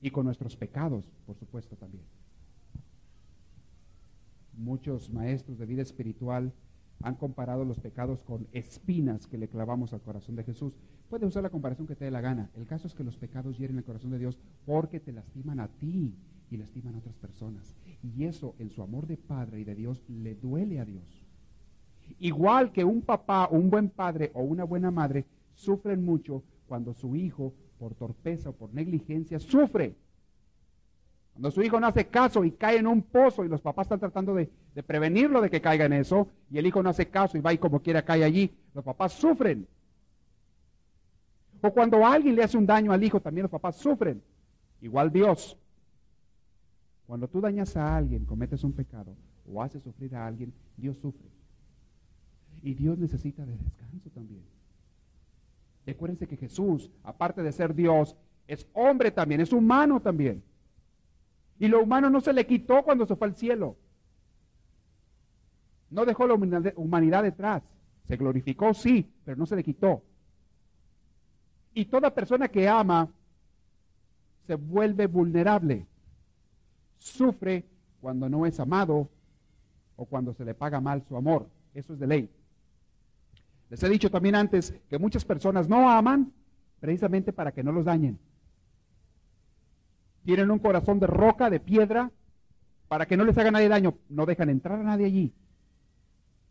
[0.00, 2.02] y con nuestros pecados, por supuesto, también.
[4.54, 6.54] Muchos maestros de vida espiritual
[7.02, 10.78] han comparado los pecados con espinas que le clavamos al corazón de Jesús.
[11.10, 12.50] Puede usar la comparación que te dé la gana.
[12.56, 15.68] El caso es que los pecados hieren el corazón de Dios porque te lastiman a
[15.68, 16.16] ti
[16.50, 17.76] y lastiman a otras personas.
[18.02, 21.19] Y eso en su amor de padre y de Dios le duele a Dios.
[22.18, 27.16] Igual que un papá, un buen padre o una buena madre sufren mucho cuando su
[27.16, 29.94] hijo por torpeza o por negligencia, sufre.
[31.32, 34.00] Cuando su hijo no hace caso y cae en un pozo y los papás están
[34.00, 34.50] tratando de,
[34.86, 37.58] prevenirlo de que caiga en eso, y el hijo no hace caso y va y
[37.58, 39.66] como quiera cae allí, los papás sufren.
[41.62, 44.22] O cuando alguien le hace un daño al hijo, también los papás sufren.
[44.82, 45.56] Igual Dios.
[47.06, 49.16] Cuando tú dañas a alguien, cometes un pecado
[49.50, 51.39] o haces sufrir a alguien, Dios sufre.
[52.62, 54.42] Y Dios necesita de descanso también.
[55.86, 60.42] Recuérdense que Jesús, aparte de ser Dios, es hombre también, es humano también.
[61.58, 63.76] Y lo humano no se le quitó cuando se fue al cielo.
[65.90, 66.34] No dejó la
[66.76, 67.62] humanidad detrás.
[68.04, 70.02] Se glorificó, sí, pero no se le quitó.
[71.74, 73.08] Y toda persona que ama
[74.46, 75.86] se vuelve vulnerable.
[76.98, 77.64] Sufre
[78.00, 79.08] cuando no es amado
[79.96, 81.48] o cuando se le paga mal su amor.
[81.74, 82.30] Eso es de ley.
[83.70, 86.32] Les he dicho también antes que muchas personas no aman
[86.80, 88.18] precisamente para que no los dañen.
[90.24, 92.10] Tienen un corazón de roca, de piedra,
[92.88, 93.94] para que no les haga nadie daño.
[94.08, 95.32] No dejan entrar a nadie allí.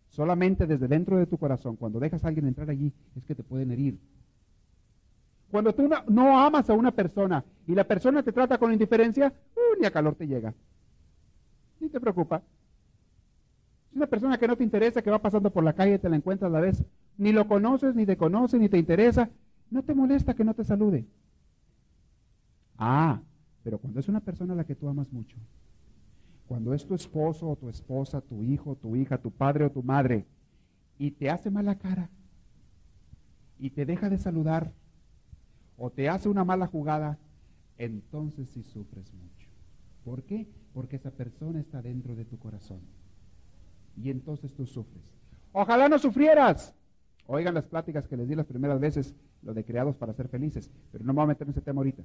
[0.10, 3.44] Solamente desde dentro de tu corazón, cuando dejas a alguien entrar allí, es que te
[3.44, 4.00] pueden herir.
[5.52, 9.80] Cuando tú no, amas a una persona y la persona te trata con indiferencia, uh,
[9.80, 10.54] ni a calor te llega.
[11.80, 12.42] Ni te preocupa.
[13.90, 16.16] Es una persona que no te interesa, que va pasando por la calle, te la
[16.16, 16.84] encuentras a la vez,
[17.20, 19.30] ni lo conoces, ni te conoce, ni te interesa,
[19.70, 21.06] no te molesta que no te salude.
[22.78, 23.22] Ah,
[23.62, 25.36] pero cuando es una persona a la que tú amas mucho,
[26.48, 29.84] cuando es tu esposo o tu esposa, tu hijo, tu hija, tu padre o tu
[29.84, 30.26] madre,
[30.98, 32.10] y te hace mala cara,
[33.60, 34.72] y te deja de saludar,
[35.78, 37.20] o te hace una mala jugada,
[37.78, 39.50] entonces sí sufres mucho.
[40.06, 40.48] ¿Por qué?
[40.74, 42.80] Porque esa persona está dentro de tu corazón.
[43.98, 45.04] Y entonces tú sufres.
[45.52, 46.74] Ojalá no sufrieras.
[47.32, 49.14] Oigan las pláticas que les di las primeras veces,
[49.44, 51.80] lo de creados para ser felices, pero no me voy a meter en ese tema
[51.80, 52.02] ahorita.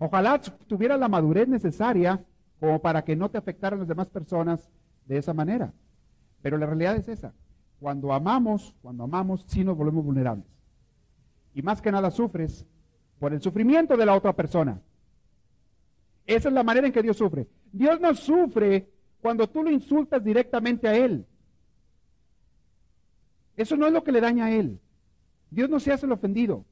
[0.00, 2.20] Ojalá tuvieras la madurez necesaria
[2.58, 4.68] como para que no te afectaran las demás personas
[5.06, 5.72] de esa manera.
[6.42, 7.32] Pero la realidad es esa.
[7.78, 10.46] Cuando amamos, cuando amamos, sí nos volvemos vulnerables.
[11.54, 12.66] Y más que nada sufres
[13.20, 14.80] por el sufrimiento de la otra persona.
[16.26, 17.46] Esa es la manera en que Dios sufre.
[17.70, 18.90] Dios no sufre
[19.20, 21.24] cuando tú lo insultas directamente a Él.
[23.60, 24.80] Eso no es lo que le daña a Él.
[25.50, 26.64] Dios no se hace el ofendido.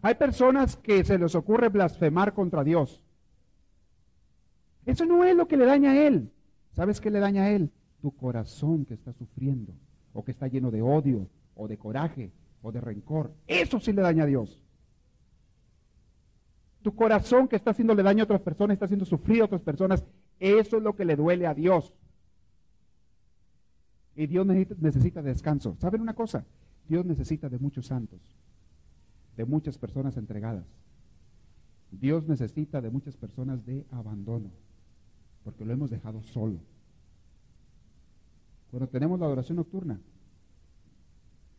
[0.00, 3.02] Hay personas que se les ocurre blasfemar contra Dios.
[4.86, 6.30] Eso no es lo que le daña a Él.
[6.70, 7.72] ¿Sabes qué le daña a Él?
[8.00, 9.72] Tu corazón que está sufriendo,
[10.12, 11.26] o que está lleno de odio,
[11.56, 12.30] o de coraje,
[12.62, 13.32] o de rencor.
[13.48, 14.62] Eso sí le daña a Dios.
[16.82, 20.04] Tu corazón que está haciéndole daño a otras personas, está haciendo sufrir a otras personas,
[20.38, 21.92] eso es lo que le duele a Dios.
[24.18, 25.76] Y Dios necesita, descanso.
[25.78, 26.44] ¿Saben una cosa?
[26.88, 28.18] Dios necesita de muchos santos,
[29.36, 30.66] de muchas personas entregadas.
[31.92, 34.50] Dios necesita de muchas personas de abandono,
[35.44, 36.58] porque lo hemos dejado solo.
[38.72, 40.00] Cuando tenemos la adoración nocturna,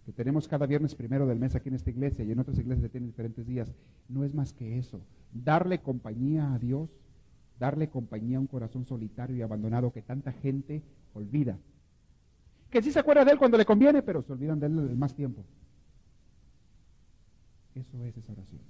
[0.06, 2.84] que tenemos cada viernes primero del mes aquí en esta iglesia y en otras iglesias
[2.84, 3.72] que tienen diferentes días,
[4.10, 5.00] no es más que eso,
[5.32, 6.90] darle compañía a Dios,
[7.58, 10.84] darle compañía a un corazón solitario y abandonado que tanta gente
[11.14, 11.58] olvida.
[12.70, 15.16] Que sí se acuerda de él cuando le conviene, pero se olvidan de él más
[15.16, 15.44] tiempo.
[17.76, 18.62] Eso es esa oración.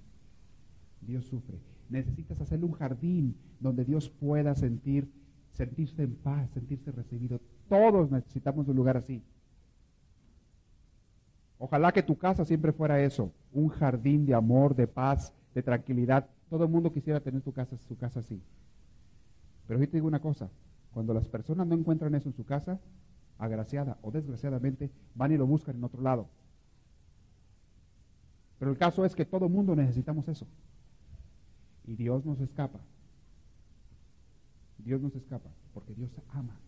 [1.02, 1.60] Dios sufre.
[1.90, 5.10] Necesitas hacerle un jardín donde Dios pueda sentir,
[5.54, 7.42] sentirse en paz, sentirse recibido.
[7.68, 9.24] Todos necesitamos un lugar así.
[11.58, 16.26] Ojalá que tu casa siempre fuera eso, un jardín de amor, de paz, de tranquilidad.
[16.50, 18.42] Todo el mundo quisiera tener casa, su casa así.
[19.68, 20.50] Pero hoy te digo una cosa,
[20.94, 22.80] cuando las personas no encuentran eso en su casa,
[23.40, 26.28] agraciada o desgraciadamente, van y lo buscan en otro lado.
[28.60, 30.46] Pero el caso es que todo mundo necesitamos eso.
[31.88, 32.80] Y Dios nos escapa.
[34.78, 36.60] Dios nos escapa porque Dios ama.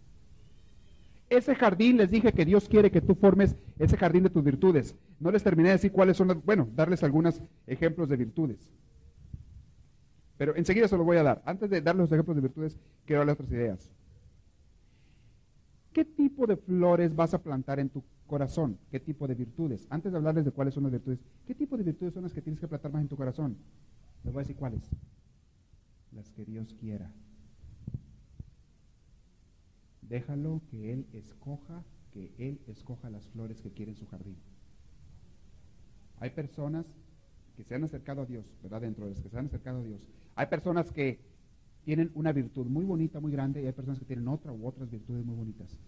[1.29, 4.95] Ese jardín les dije que Dios quiere que tú formes ese jardín de tus virtudes.
[5.19, 8.73] No les terminé de decir cuáles son las, bueno, darles algunos ejemplos de virtudes.
[10.37, 11.41] Pero enseguida se los voy a dar.
[11.45, 13.89] Antes de darles los ejemplos de virtudes, quiero darles otras ideas.
[15.93, 18.77] ¿Qué tipo de flores vas a plantar en tu corazón?
[18.89, 19.87] ¿Qué tipo de virtudes?
[19.89, 22.41] Antes de hablarles de cuáles son las virtudes, ¿qué tipo de virtudes son las que
[22.41, 23.57] tienes que plantar más en tu corazón?
[24.23, 24.89] Les voy a decir cuáles.
[26.13, 27.11] Las que Dios quiera.
[30.01, 31.83] Déjalo que Él escoja,
[32.13, 34.37] que Él escoja las flores que quiere en su jardín.
[36.19, 36.85] Hay personas
[37.55, 38.81] que se han acercado a Dios, ¿verdad?
[38.81, 40.07] Dentro de las que se han acercado a Dios.
[40.35, 41.19] Hay personas que
[41.83, 44.89] tienen una virtud muy bonita, muy grande, y hay personas que tienen otra u otras
[44.89, 45.79] virtudes muy bonitas.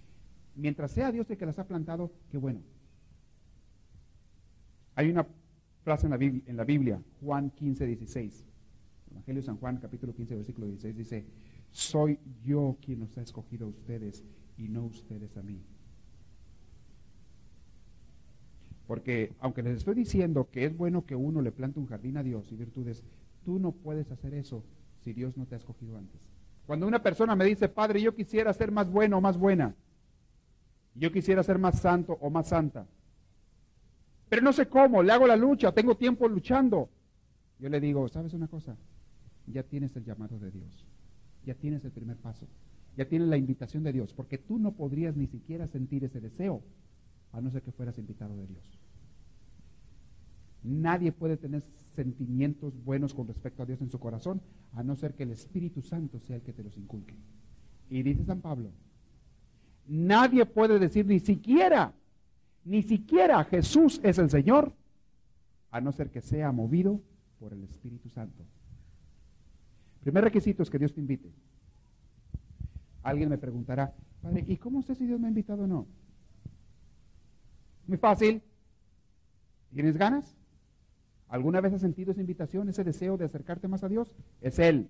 [0.55, 2.61] Mientras sea Dios el que las ha plantado, qué bueno.
[4.95, 5.25] Hay una
[5.83, 8.45] frase en la Biblia, en la Biblia Juan 15, 16.
[9.11, 11.25] Evangelio de San Juan, capítulo 15, versículo 16, dice,
[11.71, 14.23] soy yo quien los ha escogido a ustedes
[14.57, 15.61] y no ustedes a mí.
[18.87, 22.23] Porque aunque les estoy diciendo que es bueno que uno le plante un jardín a
[22.23, 23.03] Dios y virtudes,
[23.43, 24.63] tú no puedes hacer eso
[25.03, 26.21] si Dios no te ha escogido antes.
[26.65, 29.75] Cuando una persona me dice, Padre, yo quisiera ser más bueno o más buena,
[30.95, 32.85] yo quisiera ser más santo o más santa,
[34.29, 36.89] pero no sé cómo, le hago la lucha, tengo tiempo luchando,
[37.59, 38.75] yo le digo, ¿sabes una cosa?
[39.47, 40.85] Ya tienes el llamado de Dios
[41.45, 42.47] ya tienes el primer paso,
[42.95, 46.61] ya tienes la invitación de Dios, porque tú no podrías ni siquiera sentir ese deseo
[47.31, 48.63] a no ser que fueras invitado de Dios.
[50.63, 54.41] Nadie puede tener sentimientos buenos con respecto a Dios en su corazón,
[54.73, 57.15] a no ser que el Espíritu Santo sea el que te los inculque.
[57.89, 58.71] Y dice San Pablo,
[59.87, 61.93] nadie puede decir ni siquiera,
[62.63, 64.73] ni siquiera Jesús es el Señor,
[65.69, 67.01] a no ser que sea movido
[67.39, 68.43] por el Espíritu Santo.
[70.01, 71.29] Primer requisito es que Dios te invite.
[73.03, 75.87] Alguien me preguntará, Padre, ¿y cómo sé si Dios me ha invitado o no?
[77.85, 78.41] Muy fácil.
[79.73, 80.37] ¿Tienes ganas?
[81.33, 84.15] ¿Alguna vez has sentido esa invitación, ese deseo de acercarte más a Dios?
[84.39, 84.87] Es Él.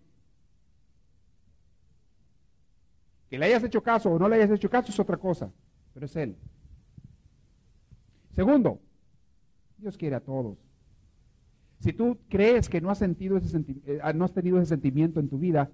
[3.29, 5.49] Que le hayas hecho caso o no le hayas hecho caso es otra cosa,
[5.93, 6.35] pero es Él.
[8.33, 8.81] Segundo,
[9.77, 10.57] Dios quiere a todos.
[11.79, 15.21] Si tú crees que no has, sentido ese eh, ah, no has tenido ese sentimiento
[15.21, 15.71] en tu vida,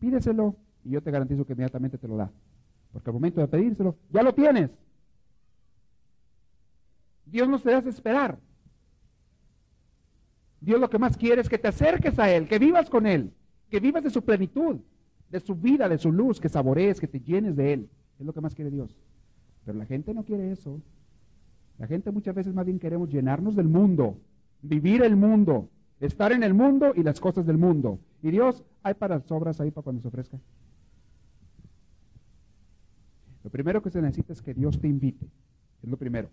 [0.00, 2.28] pídeselo y yo te garantizo que inmediatamente te lo da.
[2.92, 4.72] Porque al momento de pedírselo, ya lo tienes.
[7.24, 8.47] Dios no te hace esperar.
[10.60, 13.32] Dios lo que más quiere es que te acerques a Él, que vivas con Él,
[13.70, 14.78] que vivas de su plenitud,
[15.30, 17.88] de su vida, de su luz, que saborees, que te llenes de Él.
[18.18, 18.96] Es lo que más quiere Dios.
[19.64, 20.80] Pero la gente no quiere eso.
[21.78, 24.18] La gente muchas veces más bien queremos llenarnos del mundo
[24.62, 27.98] vivir el mundo, Estar en el mundo y las cosas del mundo.
[28.22, 30.38] Y Dios, hay para sobras ahí para cuando se ofrezca.
[33.42, 35.26] Lo primero que se necesita es que Dios te invite.
[35.82, 36.30] Es lo primero.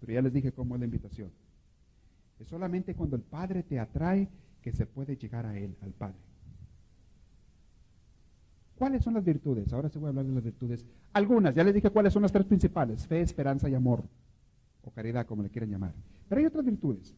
[0.00, 1.30] Pero ya les dije cómo es la invitación.
[2.38, 4.28] Es solamente cuando el Padre te atrae
[4.62, 6.18] que se puede llegar a Él, al Padre.
[8.76, 9.72] ¿Cuáles son las virtudes?
[9.72, 10.84] Ahora sí voy a hablar de las virtudes.
[11.14, 14.04] Algunas, ya les dije cuáles son las tres principales, fe, esperanza y amor,
[14.84, 15.94] o caridad, como le quieran llamar.
[16.28, 17.14] Pero hay otras virtudes.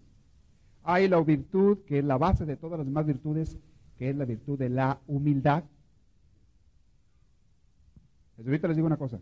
[0.85, 3.59] Hay la virtud que es la base de todas las demás virtudes,
[3.97, 5.64] que es la virtud de la humildad.
[8.39, 9.19] ahorita les digo una cosa.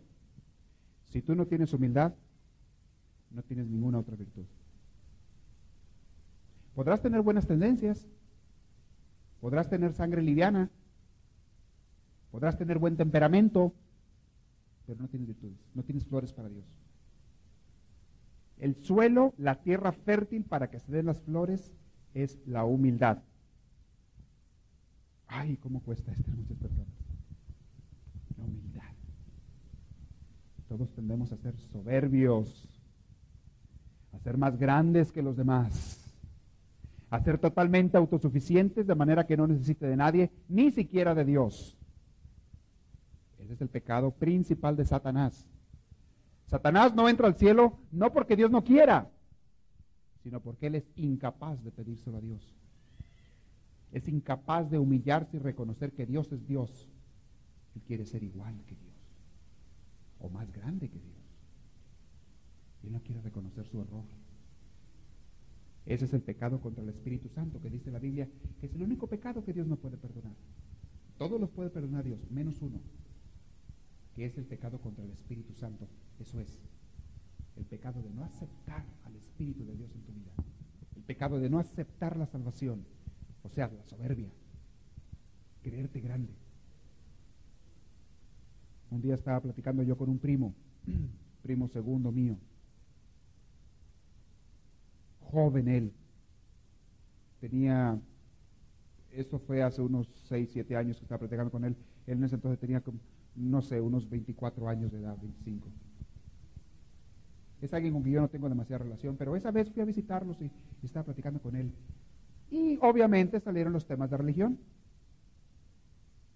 [1.07, 2.13] Si tú no tienes humildad,
[3.31, 4.45] no tienes ninguna otra virtud.
[6.77, 8.07] Podrás tener buenas tendencias,
[9.41, 10.69] podrás tener sangre liviana,
[12.31, 13.73] podrás tener buen temperamento,
[14.87, 16.67] pero no tienes virtudes, no tienes flores para Dios.
[18.59, 21.73] El suelo, la tierra fértil para que se den las flores,
[22.13, 23.23] es la humildad.
[25.29, 26.93] Ay, cómo cuesta esto en muchas personas.
[28.37, 28.93] La humildad.
[30.69, 32.69] Todos tendemos a ser soberbios,
[34.13, 36.03] a ser más grandes que los demás
[37.17, 41.75] a ser totalmente autosuficientes de manera que no necesite de nadie, ni siquiera de Dios.
[43.39, 45.47] Ese es el pecado principal de Satanás.
[46.47, 49.11] Satanás no entra al cielo no porque Dios no quiera,
[50.23, 52.55] sino porque él es incapaz de pedírselo a Dios.
[53.93, 56.91] Es incapaz de humillarse y reconocer que Dios es Dios.
[57.75, 58.95] Él quiere ser igual que Dios,
[60.21, 61.17] o más grande que Dios.
[62.83, 64.05] Y él no quiere reconocer su error.
[65.87, 68.29] Ese es el pecado contra el Espíritu Santo, que dice la Biblia
[68.61, 70.35] que es el único pecado que Dios no puede perdonar.
[71.17, 72.81] Todos los puede perdonar Dios, menos uno,
[74.15, 75.89] que es el pecado contra el Espíritu Santo.
[76.19, 76.59] Eso es,
[77.57, 80.33] el pecado de no aceptar al Espíritu de Dios en tu vida.
[80.97, 82.85] El pecado de no aceptar la salvación,
[83.45, 84.29] o sea, la soberbia,
[85.63, 86.35] creerte grande.
[88.91, 90.53] Un día estaba platicando yo con un primo,
[91.43, 92.37] primo segundo mío,
[95.31, 95.93] joven él.
[97.41, 97.99] Tenía,
[99.13, 101.77] esto fue hace unos 6, 7 años que estaba platicando con él.
[102.07, 102.83] Él en ese entonces tenía,
[103.35, 105.69] no sé, unos 24 años de edad, 25.
[107.63, 110.41] Es alguien con quien yo no tengo demasiada relación, pero esa vez fui a visitarlos
[110.41, 111.73] y, y estaba platicando con él.
[112.51, 114.59] Y obviamente salieron los temas de religión.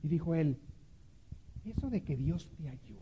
[0.03, 0.59] Y dijo él,
[1.65, 3.01] eso de que Dios te ayuda.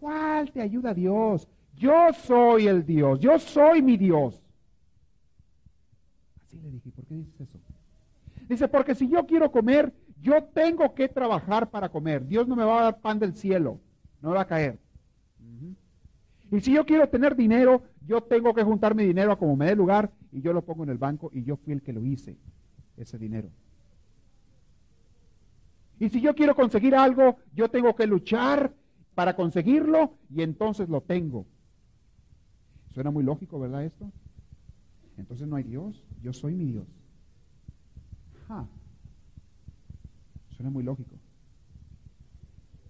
[0.00, 1.48] ¿Cuál te ayuda Dios?
[1.76, 4.42] Yo soy el Dios, yo soy mi Dios.
[6.46, 7.58] Así le dije, ¿por qué dices eso?
[8.48, 12.26] Dice, porque si yo quiero comer, yo tengo que trabajar para comer.
[12.26, 13.80] Dios no me va a dar pan del cielo,
[14.22, 14.78] no va a caer.
[16.50, 19.66] Y si yo quiero tener dinero, yo tengo que juntar mi dinero a como me
[19.66, 22.04] dé lugar y yo lo pongo en el banco y yo fui el que lo
[22.04, 22.36] hice,
[22.96, 23.50] ese dinero.
[25.98, 28.72] Y si yo quiero conseguir algo, yo tengo que luchar
[29.14, 31.46] para conseguirlo y entonces lo tengo.
[32.96, 34.10] Suena muy lógico, ¿verdad esto?
[35.18, 36.86] Entonces no hay Dios, yo soy mi Dios.
[40.56, 41.14] Suena muy lógico.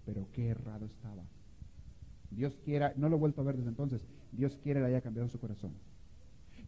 [0.05, 1.23] Pero qué errado estaba.
[2.31, 5.27] Dios quiera, no lo he vuelto a ver desde entonces, Dios quiere que haya cambiado
[5.27, 5.73] su corazón.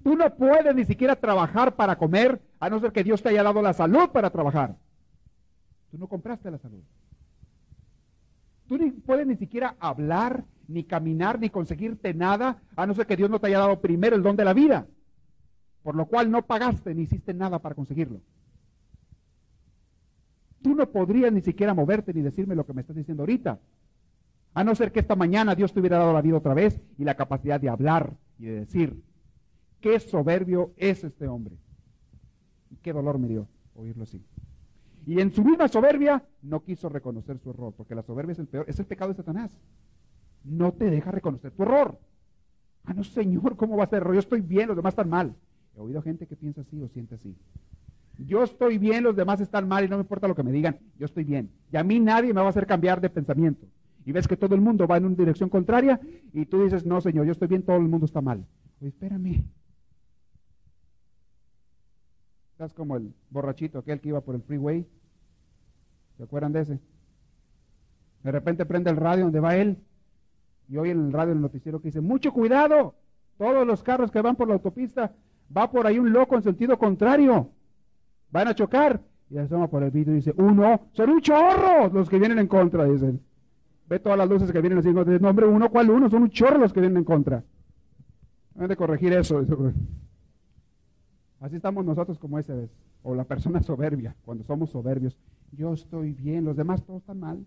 [0.04, 3.44] Tú no puedes ni siquiera trabajar para comer, a no ser que Dios te haya
[3.44, 4.76] dado la salud para trabajar.
[5.92, 6.84] Tú no compraste la salud.
[8.68, 13.18] Tú no puedes ni siquiera hablar ni caminar, ni conseguirte nada, a no ser que
[13.18, 14.86] Dios no te haya dado primero el don de la vida,
[15.82, 18.22] por lo cual no pagaste ni hiciste nada para conseguirlo.
[20.62, 23.60] Tú no podrías ni siquiera moverte ni decirme lo que me estás diciendo ahorita,
[24.54, 27.04] a no ser que esta mañana Dios te hubiera dado la vida otra vez y
[27.04, 29.02] la capacidad de hablar y de decir,
[29.82, 31.56] qué soberbio es este hombre.
[32.70, 34.24] Y qué dolor me dio oírlo así.
[35.08, 38.48] Y en su misma soberbia no quiso reconocer su error, porque la soberbia es el
[38.48, 39.58] peor, es el pecado de Satanás
[40.44, 42.00] no te deja reconocer tu error.
[42.86, 44.14] Ah, no, Señor, ¿cómo va a ser error?
[44.14, 45.36] Yo estoy bien, los demás están mal.
[45.76, 47.36] He oído gente que piensa así o siente así.
[48.18, 50.78] Yo estoy bien, los demás están mal y no me importa lo que me digan,
[50.98, 51.52] yo estoy bien.
[51.72, 53.66] Y a mí nadie me va a hacer cambiar de pensamiento.
[54.06, 56.00] Y ves que todo el mundo va en una dirección contraria
[56.34, 58.46] y tú dices, no, Señor, yo estoy bien, todo el mundo está mal.
[58.82, 59.46] Oye, espérame.
[62.52, 64.86] Estás como el borrachito, aquel que iba por el freeway.
[66.18, 66.80] ¿Se acuerdan de ese?
[68.24, 69.78] De repente prende el radio donde va él
[70.70, 72.94] y hoy en el radio, el noticiero, que dice, mucho cuidado,
[73.38, 75.12] todos los carros que van por la autopista,
[75.56, 77.50] va por ahí un loco en sentido contrario,
[78.32, 79.02] van a chocar.
[79.32, 82.48] Y asoma por el vídeo y dice, uno, son un chorro los que vienen en
[82.48, 83.22] contra, dicen.
[83.88, 86.10] Ve todas las luces que vienen así, no, hombre, uno, ¿cuál uno?
[86.10, 87.44] Son un chorro los que vienen en contra.
[88.60, 89.44] Hay de corregir eso.
[91.40, 92.70] Así estamos nosotros como ese vez,
[93.02, 95.18] o la persona soberbia, cuando somos soberbios.
[95.52, 97.46] Yo estoy bien, los demás todos están mal.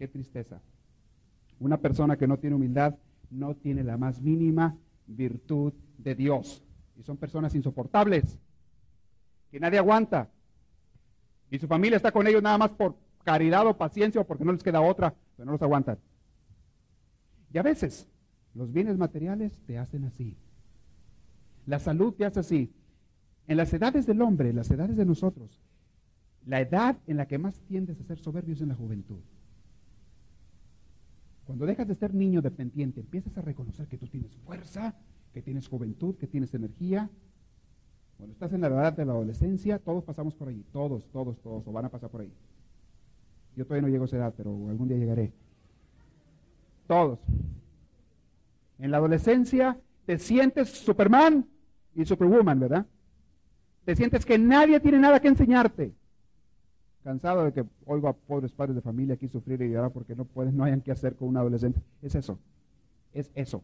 [0.00, 0.62] Qué tristeza.
[1.58, 2.96] Una persona que no tiene humildad
[3.30, 4.74] no tiene la más mínima
[5.06, 6.64] virtud de Dios.
[6.96, 8.38] Y son personas insoportables,
[9.50, 10.30] que nadie aguanta.
[11.50, 14.52] Y su familia está con ellos nada más por caridad o paciencia o porque no
[14.52, 15.98] les queda otra, pero no los aguantan.
[17.52, 18.08] Y a veces
[18.54, 20.34] los bienes materiales te hacen así.
[21.66, 22.72] La salud te hace así.
[23.48, 25.60] En las edades del hombre, en las edades de nosotros,
[26.46, 29.20] la edad en la que más tiendes a ser soberbio es en la juventud.
[31.50, 34.94] Cuando dejas de ser niño dependiente, empiezas a reconocer que tú tienes fuerza,
[35.34, 37.10] que tienes juventud, que tienes energía.
[38.18, 41.66] Cuando estás en la edad de la adolescencia, todos pasamos por ahí, todos, todos, todos,
[41.66, 42.32] o van a pasar por ahí.
[43.56, 45.32] Yo todavía no llego a esa edad, pero algún día llegaré.
[46.86, 47.18] Todos.
[48.78, 49.76] En la adolescencia
[50.06, 51.48] te sientes Superman
[51.96, 52.86] y Superwoman, ¿verdad?
[53.84, 55.96] Te sientes que nadie tiene nada que enseñarte.
[57.02, 60.24] Cansado de que oigo a pobres padres de familia aquí sufrir y llorar porque no
[60.24, 61.80] pueden, no hayan qué hacer con un adolescente.
[62.02, 62.38] Es eso.
[63.14, 63.62] Es eso.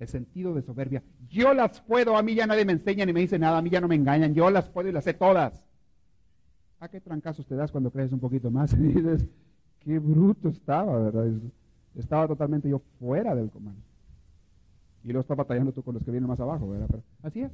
[0.00, 1.02] El sentido de soberbia.
[1.28, 3.68] Yo las puedo, a mí ya nadie me enseña ni me dice nada, a mí
[3.68, 5.62] ya no me engañan, yo las puedo y las sé todas.
[6.80, 8.72] ¿A qué trancazos te das cuando crees un poquito más?
[8.78, 9.26] Y dices,
[9.80, 11.26] qué bruto estaba, ¿verdad?
[11.96, 13.80] Estaba totalmente yo fuera del comando.
[15.04, 16.88] Y luego estás batallando tú con los que vienen más abajo, ¿verdad?
[17.22, 17.50] Así es.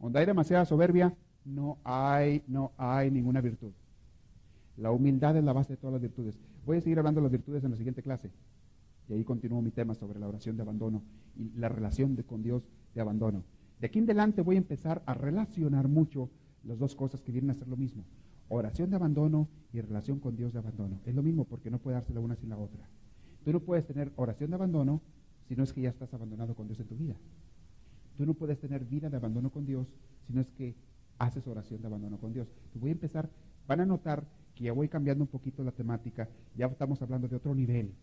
[0.00, 1.14] Donde hay demasiada soberbia,
[1.44, 3.72] no hay, no hay ninguna virtud.
[4.76, 6.38] La humildad es la base de todas las virtudes.
[6.64, 8.30] Voy a seguir hablando de las virtudes en la siguiente clase.
[9.08, 11.02] Y ahí continúo mi tema sobre la oración de abandono
[11.36, 12.62] y la relación con Dios
[12.94, 13.42] de abandono.
[13.80, 16.30] De aquí en adelante voy a empezar a relacionar mucho
[16.64, 18.04] las dos cosas que vienen a ser lo mismo.
[18.48, 21.00] Oración de abandono y relación con Dios de abandono.
[21.04, 22.88] Es lo mismo porque no puede darse la una sin la otra.
[23.44, 25.02] Tú no puedes tener oración de abandono
[25.48, 27.16] si no es que ya estás abandonado con Dios en tu vida.
[28.16, 29.88] Tú no puedes tener vida de abandono con Dios
[30.26, 30.76] si no es que
[31.18, 32.48] haces oración de abandono con Dios.
[32.72, 33.28] Te voy a empezar,
[33.66, 37.36] van a notar que ya voy cambiando un poquito la temática, ya estamos hablando de
[37.36, 37.94] otro nivel,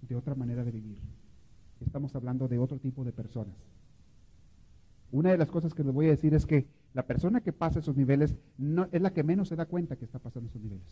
[0.00, 0.98] de otra manera de vivir.
[1.80, 3.54] Estamos hablando de otro tipo de personas.
[5.10, 7.80] Una de las cosas que les voy a decir es que la persona que pasa
[7.80, 10.86] esos niveles no, es la que menos se da cuenta que está pasando esos niveles.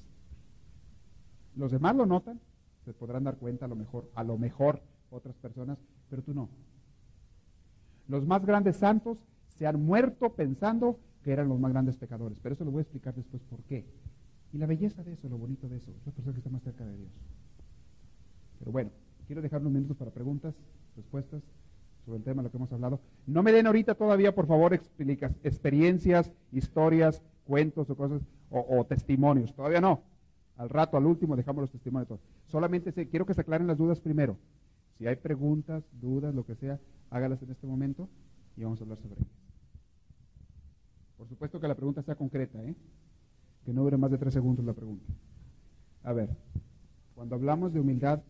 [1.56, 2.40] Los demás lo notan,
[2.84, 6.48] se podrán dar cuenta a lo mejor, a lo mejor otras personas, pero tú no.
[8.08, 9.18] Los más grandes santos
[9.56, 12.82] se han muerto pensando que eran los más grandes pecadores, pero eso lo voy a
[12.82, 13.84] explicar después por qué.
[14.52, 16.62] Y la belleza de eso, lo bonito de eso, es la persona que está más
[16.62, 17.10] cerca de Dios.
[18.58, 18.90] Pero bueno,
[19.26, 20.54] quiero dejar unos minutos para preguntas,
[20.96, 21.42] respuestas
[22.04, 23.00] sobre el tema de lo que hemos hablado.
[23.26, 29.54] No me den ahorita todavía, por favor, explicas, experiencias, historias, cuentos o cosas, o, testimonios.
[29.54, 30.02] Todavía no.
[30.56, 32.20] Al rato, al último, dejamos los testimonios todos.
[32.46, 34.36] Solamente quiero que se aclaren las dudas primero.
[34.98, 36.78] Si hay preguntas, dudas, lo que sea,
[37.10, 38.08] hágalas en este momento
[38.56, 39.39] y vamos a hablar sobre ellas.
[41.20, 42.74] Por supuesto que la pregunta sea concreta, ¿eh?
[43.66, 45.04] que no dure más de tres segundos la pregunta.
[46.02, 46.30] A ver,
[47.14, 48.22] cuando hablamos de humildad,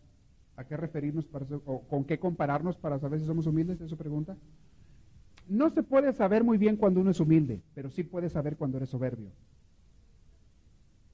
[0.57, 3.79] ¿a qué referirnos para o con qué compararnos para saber si somos humildes?
[3.79, 4.35] ¿Es su pregunta?
[5.47, 8.75] No se puede saber muy bien cuando uno es humilde, pero sí puedes saber cuando
[8.75, 9.31] eres soberbio.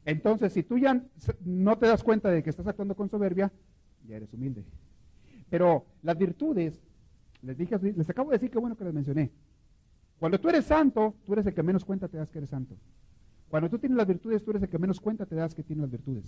[0.04, 1.00] Entonces, si tú ya
[1.46, 3.52] no te das cuenta de que estás actuando con soberbia,
[4.08, 4.66] ya eres humilde.
[5.52, 6.82] Pero las virtudes,
[7.44, 9.30] les dije, les acabo de decir que bueno que les mencioné.
[10.20, 12.76] Cuando tú eres santo, tú eres el que menos cuenta te das que eres santo.
[13.50, 15.84] Cuando tú tienes las virtudes, tú eres el que menos cuenta te das que tienes
[15.84, 16.26] las virtudes.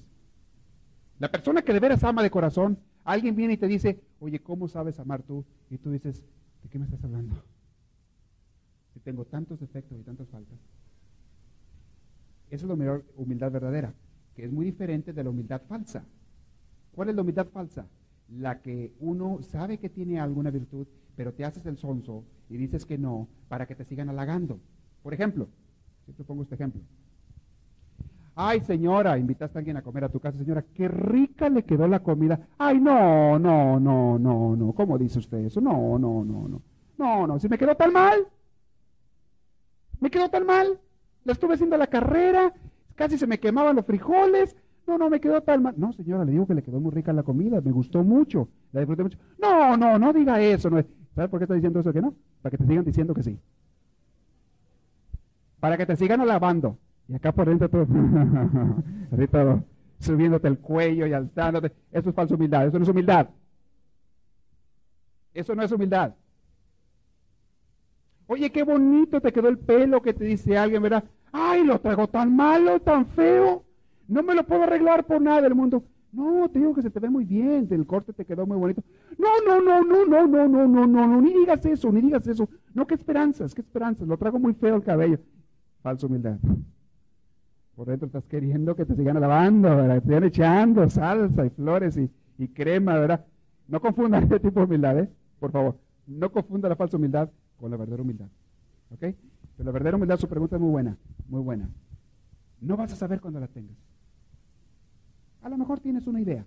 [1.17, 4.67] La persona que de veras ama de corazón, alguien viene y te dice, oye, ¿cómo
[4.67, 5.43] sabes amar tú?
[5.69, 6.23] Y tú dices,
[6.63, 7.35] ¿de qué me estás hablando?
[8.93, 10.57] Si tengo tantos defectos y tantas faltas.
[12.49, 13.93] Esa es la humildad, humildad verdadera,
[14.35, 16.05] que es muy diferente de la humildad falsa.
[16.93, 17.87] ¿Cuál es la humildad falsa?
[18.29, 22.85] La que uno sabe que tiene alguna virtud, pero te haces el sonso y dices
[22.85, 24.59] que no para que te sigan halagando.
[25.03, 25.47] Por ejemplo,
[26.05, 26.81] siempre pongo este ejemplo.
[28.35, 31.87] Ay, señora, invitaste a alguien a comer a tu casa, señora, qué rica le quedó
[31.87, 32.47] la comida.
[32.57, 34.73] Ay, no, no, no, no, no.
[34.73, 35.59] ¿Cómo dice usted eso?
[35.59, 36.61] No, no, no, no.
[36.97, 38.27] No, no, si me quedó tan mal.
[39.99, 40.79] Me quedó tan mal.
[41.25, 42.53] La estuve haciendo la carrera,
[42.95, 44.55] casi se me quemaban los frijoles.
[44.87, 45.75] No, no, me quedó tan mal.
[45.77, 48.79] No, señora, le digo que le quedó muy rica la comida, me gustó mucho, la
[48.79, 49.17] disfruté mucho.
[49.37, 50.69] No, no, no diga eso.
[50.69, 50.85] No es.
[51.19, 52.15] ¿Sabes por qué está diciendo eso que no?
[52.41, 53.37] Para que te sigan diciendo que sí.
[55.59, 56.77] Para que te sigan alabando.
[57.09, 57.85] Y acá por dentro todo,
[59.29, 59.63] todo
[59.99, 61.73] subiéndote el cuello y alzándote.
[61.91, 62.67] Eso es falsa humildad.
[62.67, 63.27] Eso no es humildad.
[65.33, 66.15] Eso no es humildad.
[68.27, 71.03] Oye, qué bonito te quedó el pelo que te dice alguien, ¿verdad?
[71.33, 73.65] Ay, lo traigo tan malo, tan feo.
[74.07, 75.83] No me lo puedo arreglar por nada del mundo.
[76.11, 78.83] No, te digo que se te ve muy bien, el corte te quedó muy bonito.
[79.17, 82.25] No, no, no, no, no, no, no, no, no, no, ni digas eso, ni digas
[82.27, 82.49] eso.
[82.73, 85.19] No, qué esperanzas, qué esperanzas, lo trago muy feo el cabello.
[85.81, 86.37] Falsa humildad.
[87.75, 90.01] Por dentro estás queriendo que te sigan alabando, ¿verdad?
[90.01, 93.25] Te sigan echando salsa y flores y, crema, ¿verdad?
[93.67, 95.09] No confundan este tipo de humildad, ¿eh?
[95.39, 98.27] Por favor, no confunda la falsa humildad con la verdadera humildad.
[98.89, 98.99] ¿Ok?
[98.99, 99.15] Pero
[99.65, 100.97] la verdadera humildad, su pregunta es muy buena,
[101.27, 101.69] muy buena.
[102.61, 103.88] No vas a saber cuando la tengas.
[105.41, 106.45] A lo mejor tienes una idea,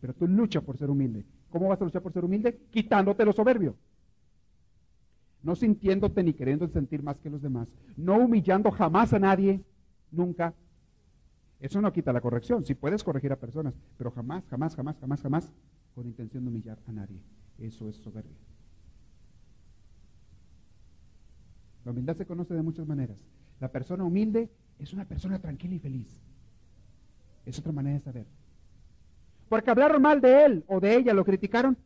[0.00, 1.24] pero tú lucha por ser humilde.
[1.50, 2.58] ¿Cómo vas a luchar por ser humilde?
[2.70, 3.76] Quitándote lo soberbio.
[5.42, 7.68] No sintiéndote ni queriendo sentir más que los demás.
[7.96, 9.62] No humillando jamás a nadie,
[10.10, 10.54] nunca.
[11.60, 12.64] Eso no quita la corrección.
[12.64, 15.52] Si puedes corregir a personas, pero jamás, jamás, jamás, jamás, jamás
[15.94, 17.20] con intención de humillar a nadie.
[17.58, 18.36] Eso es soberbia.
[21.84, 23.18] La humildad se conoce de muchas maneras.
[23.60, 26.20] La persona humilde es una persona tranquila y feliz.
[27.44, 28.26] Es otra manera de saber.
[29.48, 31.76] Porque hablaron mal de él o de ella, lo criticaron.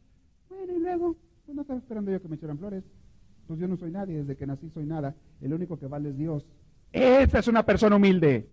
[0.49, 2.85] Bueno, y luego, pues no estaba esperando yo que me echaran flores.
[3.47, 5.15] Pues yo no soy nadie, desde que nací soy nada.
[5.41, 6.45] El único que vale es Dios.
[6.93, 8.49] Esa es una persona humilde.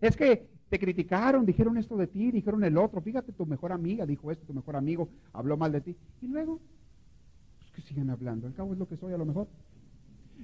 [0.00, 3.00] Es que te criticaron, dijeron esto de ti, dijeron el otro.
[3.00, 5.96] Fíjate, tu mejor amiga dijo esto, tu mejor amigo habló mal de ti.
[6.22, 6.60] Y luego,
[7.58, 8.46] pues que sigan hablando.
[8.46, 9.48] Al cabo es lo que soy a lo mejor.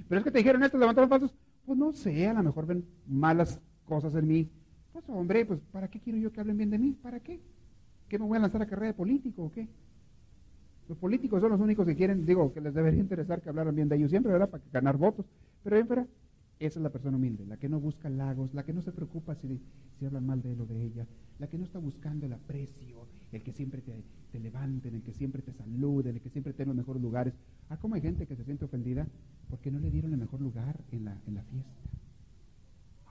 [0.07, 1.35] Pero es que te dijeron esto, levantaron falsos.
[1.65, 4.49] Pues no sé, a lo mejor ven malas cosas en mí.
[4.93, 6.97] Pues hombre, pues ¿para qué quiero yo que hablen bien de mí?
[7.03, 7.41] ¿Para qué?
[8.09, 9.69] ¿Qué me voy a lanzar a carrera de político o qué?
[10.89, 13.89] Los políticos son los únicos que quieren, digo, que les debería interesar que hablaran bien
[13.89, 14.49] de ellos siempre, ¿verdad?
[14.49, 15.27] Para ganar votos.
[15.63, 16.07] Pero fuera,
[16.59, 19.35] esa es la persona humilde, la que no busca lagos, la que no se preocupa
[19.37, 19.61] si,
[19.99, 21.07] si hablan mal de él o de ella,
[21.39, 25.13] la que no está buscando el aprecio, el que siempre te, te levanten, el que
[25.13, 27.35] siempre te saluden, el que siempre te en los mejores lugares.
[27.69, 29.07] Ah, como hay gente que se siente ofendida
[29.51, 31.71] porque no le dieron el mejor lugar en la, en la fiesta.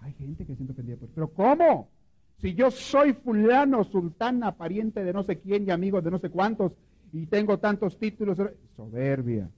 [0.02, 1.90] Hay gente que se siente ofendida por Pero ¿cómo?
[2.38, 6.30] Si yo soy fulano, sultana, pariente de no sé quién y amigo de no sé
[6.30, 6.74] cuántos,
[7.12, 8.38] y tengo tantos títulos.
[8.76, 9.50] Soberbia.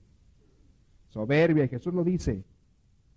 [1.08, 1.64] Soberbia.
[1.64, 2.42] Y Jesús lo dice.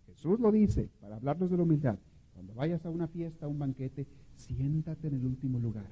[0.08, 1.98] Jesús lo dice para hablarnos de la humildad.
[2.34, 4.06] Cuando vayas a una fiesta, a un banquete,
[4.36, 5.86] siéntate en el último lugar.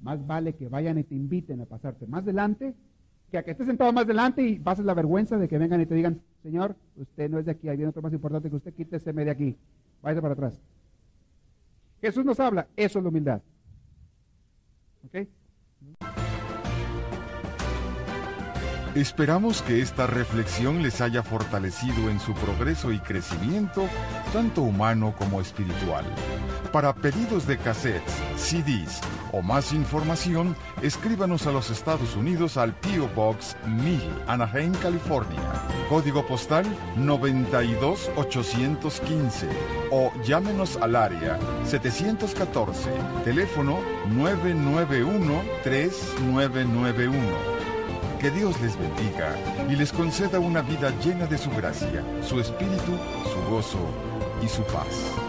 [0.00, 2.74] Más vale que vayan y te inviten a pasarte más delante
[3.42, 6.20] que estés sentado más delante y pases la vergüenza de que vengan y te digan,
[6.42, 9.30] Señor, usted no es de aquí, hay viene otro más importante que usted, quíteseme de
[9.30, 9.56] aquí,
[10.02, 10.60] váyase para atrás.
[12.00, 13.42] Jesús nos habla, eso es la humildad.
[15.06, 15.28] ¿Ok?
[18.94, 23.88] Esperamos que esta reflexión les haya fortalecido en su progreso y crecimiento,
[24.32, 26.04] tanto humano como espiritual.
[26.74, 29.00] Para pedidos de cassettes, CDs
[29.30, 35.40] o más información, escríbanos a los Estados Unidos al PO Box 1000, Anaheim, California.
[35.88, 36.66] Código postal
[36.96, 39.48] 92815
[39.92, 42.90] o llámenos al área 714,
[43.22, 43.78] teléfono
[44.10, 47.14] 991 3991.
[48.18, 49.36] Que Dios les bendiga
[49.70, 52.98] y les conceda una vida llena de su gracia, su espíritu,
[53.32, 53.78] su gozo
[54.42, 55.23] y su paz.